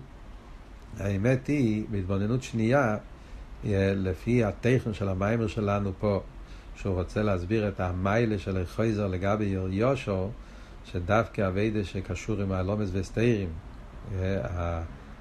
האמת 1.00 1.46
היא, 1.46 1.84
בהתבוננות 1.90 2.42
שנייה, 2.42 2.96
לפי 3.94 4.44
הטכן 4.44 4.94
של 4.94 5.08
המיימר 5.08 5.46
שלנו 5.46 5.92
פה, 5.98 6.22
שהוא 6.76 6.94
רוצה 6.94 7.22
להסביר 7.22 7.68
את 7.68 7.80
המיילה 7.80 8.38
של 8.38 8.62
החויזר 8.62 9.06
לגבי 9.06 9.56
יושו, 9.70 10.30
שדווקא 10.92 11.48
אביידה 11.48 11.84
שקשור 11.84 12.40
עם 12.40 12.52
הלומס 12.52 12.88
וסתירים, 12.92 13.48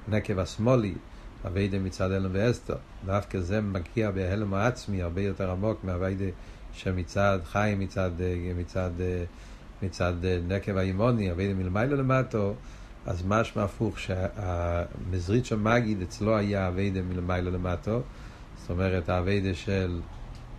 הנקב 0.07 0.39
השמאלי, 0.39 0.93
אביידה 1.47 1.79
מצד 1.79 2.11
הלם 2.11 2.29
ואסתר, 2.33 2.75
דווקא 3.05 3.39
זה 3.39 3.61
מגיע 3.61 4.11
בהלם 4.11 4.53
העצמי 4.53 5.01
הרבה 5.01 5.21
יותר 5.21 5.51
עמוק 5.51 5.83
מאביידה 5.83 6.25
שמצד 6.73 7.39
חיים, 7.45 7.79
מצד, 7.79 8.11
מצד, 8.57 8.91
מצד 9.83 10.13
נקב 10.47 10.77
האימוני, 10.77 11.31
אביידה 11.31 11.53
מלמיילו 11.53 11.95
למטו, 11.95 12.53
אז 13.05 13.23
משמע 13.27 13.63
הפוך, 13.63 13.99
שהמזרית 13.99 15.45
של 15.45 15.55
מגיד 15.55 16.01
אצלו 16.01 16.37
היה 16.37 16.67
אביידה 16.67 17.01
מלמעלה 17.01 17.51
למטו, 17.51 18.01
זאת 18.61 18.69
אומרת 18.69 19.09
האביידה 19.09 19.53
של 19.53 19.99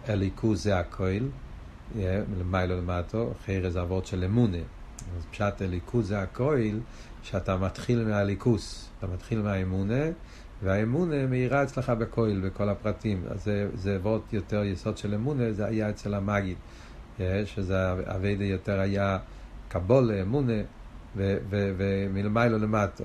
אליקוס 0.08 0.62
זה 0.62 0.78
הכויל, 0.78 1.28
מלמעלה 2.28 2.76
למטו, 2.76 3.32
אחרי 3.32 3.70
זה 3.70 3.82
אבות 3.82 4.06
של 4.06 4.24
אמונה. 4.24 4.58
אז 5.16 5.24
פשט 5.30 5.62
אליקוס 5.62 6.06
זה 6.06 6.20
הכויל, 6.20 6.80
שאתה 7.22 7.56
מתחיל 7.56 8.04
מהליכוס, 8.04 8.88
אתה 8.98 9.06
מתחיל 9.06 9.42
מהאמונה, 9.42 10.04
והאמונה 10.62 11.26
מאירה 11.26 11.62
אצלך 11.62 11.90
בכויל, 11.90 12.40
בכל 12.40 12.68
הפרטים. 12.68 13.22
אז 13.30 13.50
זה, 13.74 13.96
אבות 13.96 14.32
יותר 14.32 14.64
יסוד 14.64 14.98
של 14.98 15.14
אמונה, 15.14 15.52
זה 15.52 15.66
היה 15.66 15.90
אצל 15.90 16.14
המגיד, 16.14 16.56
שזה 17.44 17.92
אביידה 17.92 18.44
יותר 18.44 18.80
היה 18.80 19.18
קבולה, 19.68 20.22
אמונה. 20.22 20.62
ומלמיילו 21.16 22.58
למטו. 22.58 23.04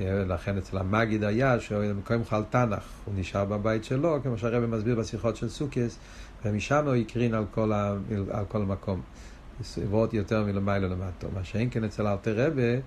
לכן 0.00 0.58
אצל 0.58 0.78
המגיד 0.78 1.24
היה 1.24 1.60
שבמקום 1.60 2.24
חל 2.24 2.42
תנ"ך, 2.50 2.84
הוא 3.04 3.14
נשאר 3.16 3.44
בבית 3.44 3.84
שלו, 3.84 4.18
כמו 4.22 4.38
שהרבא 4.38 4.66
מסביר 4.66 4.96
בשיחות 4.96 5.36
של 5.36 5.48
סוכס, 5.48 5.98
ומשם 6.44 6.86
הוא 6.86 6.94
הקרין 6.94 7.34
על 7.34 7.44
כל, 7.50 7.72
ה, 7.72 7.94
על 8.30 8.44
כל 8.48 8.58
מקום. 8.58 9.00
ועוד 9.90 10.14
יותר 10.14 10.44
מלמיילו 10.44 10.88
למטו. 10.88 11.28
מה 11.34 11.44
שאין 11.44 11.68
כן 11.70 11.84
אצל 11.84 12.06
אלתר 12.06 12.46
רבה, 12.46 12.80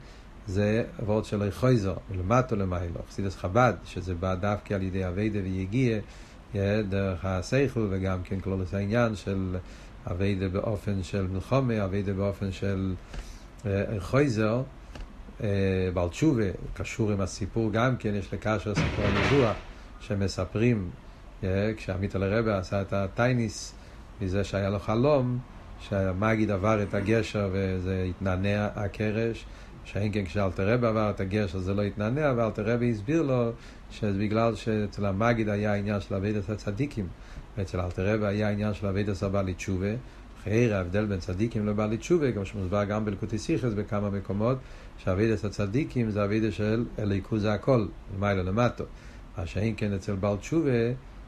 זה 0.48 0.84
ועוד 1.06 1.26
של 1.26 1.52
חויזו, 1.52 1.94
מלמטו 2.12 2.56
למיילו. 2.56 3.00
חסידס 3.10 3.36
חב"ד, 3.36 3.74
שזה 3.86 4.16
בא 4.16 4.36
דווקא 4.36 4.74
על 4.74 4.82
ידי 4.82 5.08
אביידה 5.08 5.40
ויגיע, 5.44 5.98
דרך 6.90 7.26
הסייכל, 7.26 7.88
וגם 7.90 8.24
כן 8.24 8.40
כלולוס 8.40 8.74
העניין 8.74 9.16
של 9.16 9.58
אביידה 10.12 10.50
באופן 10.50 11.04
של 11.04 11.28
מלחומה, 11.28 11.86
אביידה 11.86 12.14
באופן 12.14 12.52
של... 12.52 12.94
חויזר, 14.00 14.62
בעל 15.94 16.10
תשובה, 16.10 16.44
קשור 16.74 17.12
עם 17.12 17.22
הסיפור 17.22 17.72
גם 17.72 17.98
כן, 17.98 18.16
יש 18.16 18.34
לקשר 18.34 18.76
סיפור 18.76 19.08
הידוע, 19.08 19.54
שמספרים, 20.00 20.90
כשעמית 21.78 22.16
לרבה 22.16 22.58
עשה 22.58 22.82
את 22.82 22.94
הטייניס, 22.94 23.76
מזה 24.22 24.44
שהיה 24.44 24.70
לו 24.70 24.80
חלום, 24.80 25.40
שהמגיד 25.78 26.52
עבר 26.52 26.84
את 26.84 26.94
הגשר 26.94 27.50
וזה 27.54 28.06
התנענע 28.10 28.68
הקרש, 28.76 29.46
שאין 29.84 30.14
כן 30.14 30.26
כשאלתרבה 30.26 30.90
עבר 30.90 31.10
את 31.10 31.20
הגשר 31.20 31.60
זה 31.60 31.74
לא 31.74 31.82
התנענע, 31.82 32.34
ואלתרבה 32.38 32.86
הסביר 32.86 33.22
לו 33.22 33.52
שזה 33.92 34.20
בגלל 34.20 34.56
שאצל 34.56 35.06
המגיד 35.06 35.50
היה 35.50 35.74
עניין 35.76 36.02
של 36.02 36.16
אבידת 36.16 36.50
הצדיקים, 36.50 37.08
ואצל 37.58 37.80
אלתרבה 37.80 38.28
היה 38.28 38.50
עניין 38.50 38.74
של 38.74 38.88
אבידת 38.88 39.24
הבעלי 39.24 39.54
תשובה, 39.54 39.88
חייר 40.44 40.76
ההבדל 40.76 41.06
בין 41.06 41.20
צדיקים 41.20 41.68
לבעלי 41.68 41.98
תשובה, 41.98 42.32
כמו 42.32 42.46
שמוסבר 42.46 42.84
גם 42.84 43.06
בלקוטי 43.06 43.38
סיכס 43.38 43.74
בכמה 43.76 44.10
מקומות, 44.10 44.58
שאבידס 44.98 45.46
הצדיקים 45.46 46.10
זה 46.10 46.24
אבידס 46.24 46.54
של 46.54 46.86
אליקו 47.00 47.40
זה 47.40 47.54
הכל, 47.54 47.86
למעלה 48.16 48.44
למטו. 48.44 48.84
מה 49.38 49.46
שאין 49.46 49.74
כן 49.78 49.94
אצל 49.94 50.16
בעל 50.16 50.38
תשובה, 50.38 50.72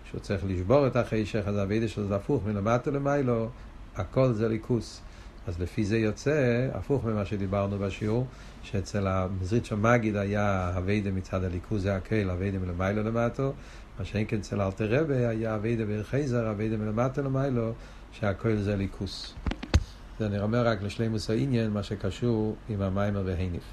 שהוא 0.09 0.21
צריך 0.21 0.43
לשבור 0.47 0.87
את 0.87 0.95
החישך, 0.95 1.43
אז 1.45 1.59
אבידס 1.59 1.89
שזה 1.89 2.15
הפוך 2.15 2.43
מלמטו 2.45 2.91
למיילו, 2.91 3.49
הכל 3.95 4.33
זה 4.33 4.47
ליכוס. 4.47 5.01
אז 5.47 5.61
לפי 5.61 5.85
זה 5.85 5.97
יוצא, 5.97 6.67
הפוך 6.73 7.05
ממה 7.05 7.25
שדיברנו 7.25 7.79
בשיעור, 7.79 8.27
שאצל 8.63 9.07
המזרית 9.07 9.65
של 9.65 9.75
מגיד 9.75 10.15
היה 10.15 10.71
אביידה 10.77 11.11
מצד 11.11 11.43
הליכוז 11.43 11.81
זה 11.81 11.95
הקהל, 11.95 12.29
אביידה 12.29 12.57
מלמיילו 12.59 13.03
למטו, 13.03 13.53
מה 13.99 14.05
שאין 14.05 14.25
כן 14.27 14.37
אצל 14.37 14.61
אלתר 14.61 15.01
רבה 15.01 15.29
היה 15.29 15.55
אביידה 15.55 15.83
בחייזר, 15.85 16.51
אביידה 16.51 16.77
מלמטו 16.77 17.21
למיילו, 17.21 17.71
שהכל 18.11 18.55
זה 18.55 18.75
ליכוס. 18.75 19.35
זה 20.19 20.29
נרמר 20.29 20.67
רק 20.67 20.81
לשלימוס 20.81 21.29
העניין, 21.29 21.71
מה 21.71 21.83
שקשור 21.83 22.55
עם 22.69 22.81
המיימר 22.81 23.23
והניף. 23.25 23.63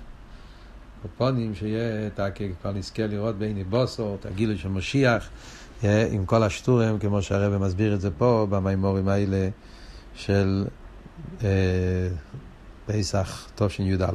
קופונים 1.02 1.54
שיהיה, 1.54 2.06
אתה 2.06 2.26
כבר 2.60 2.72
נזכה 2.72 3.06
לראות 3.06 3.38
בעיני 3.38 3.64
בוסו, 3.64 4.16
את 4.20 4.26
הגילוי 4.26 4.58
של 4.58 4.68
משיח, 4.68 5.28
עם 5.82 6.26
כל 6.26 6.42
השטורים, 6.42 6.98
כמו 6.98 7.22
שהרבא 7.22 7.58
מסביר 7.58 7.94
את 7.94 8.00
זה 8.00 8.10
פה, 8.10 8.46
במיימורים 8.50 9.08
האלה 9.08 9.48
של 10.14 10.64
אה, 11.44 12.08
פסח 12.86 13.48
תשי"א. 13.54 14.06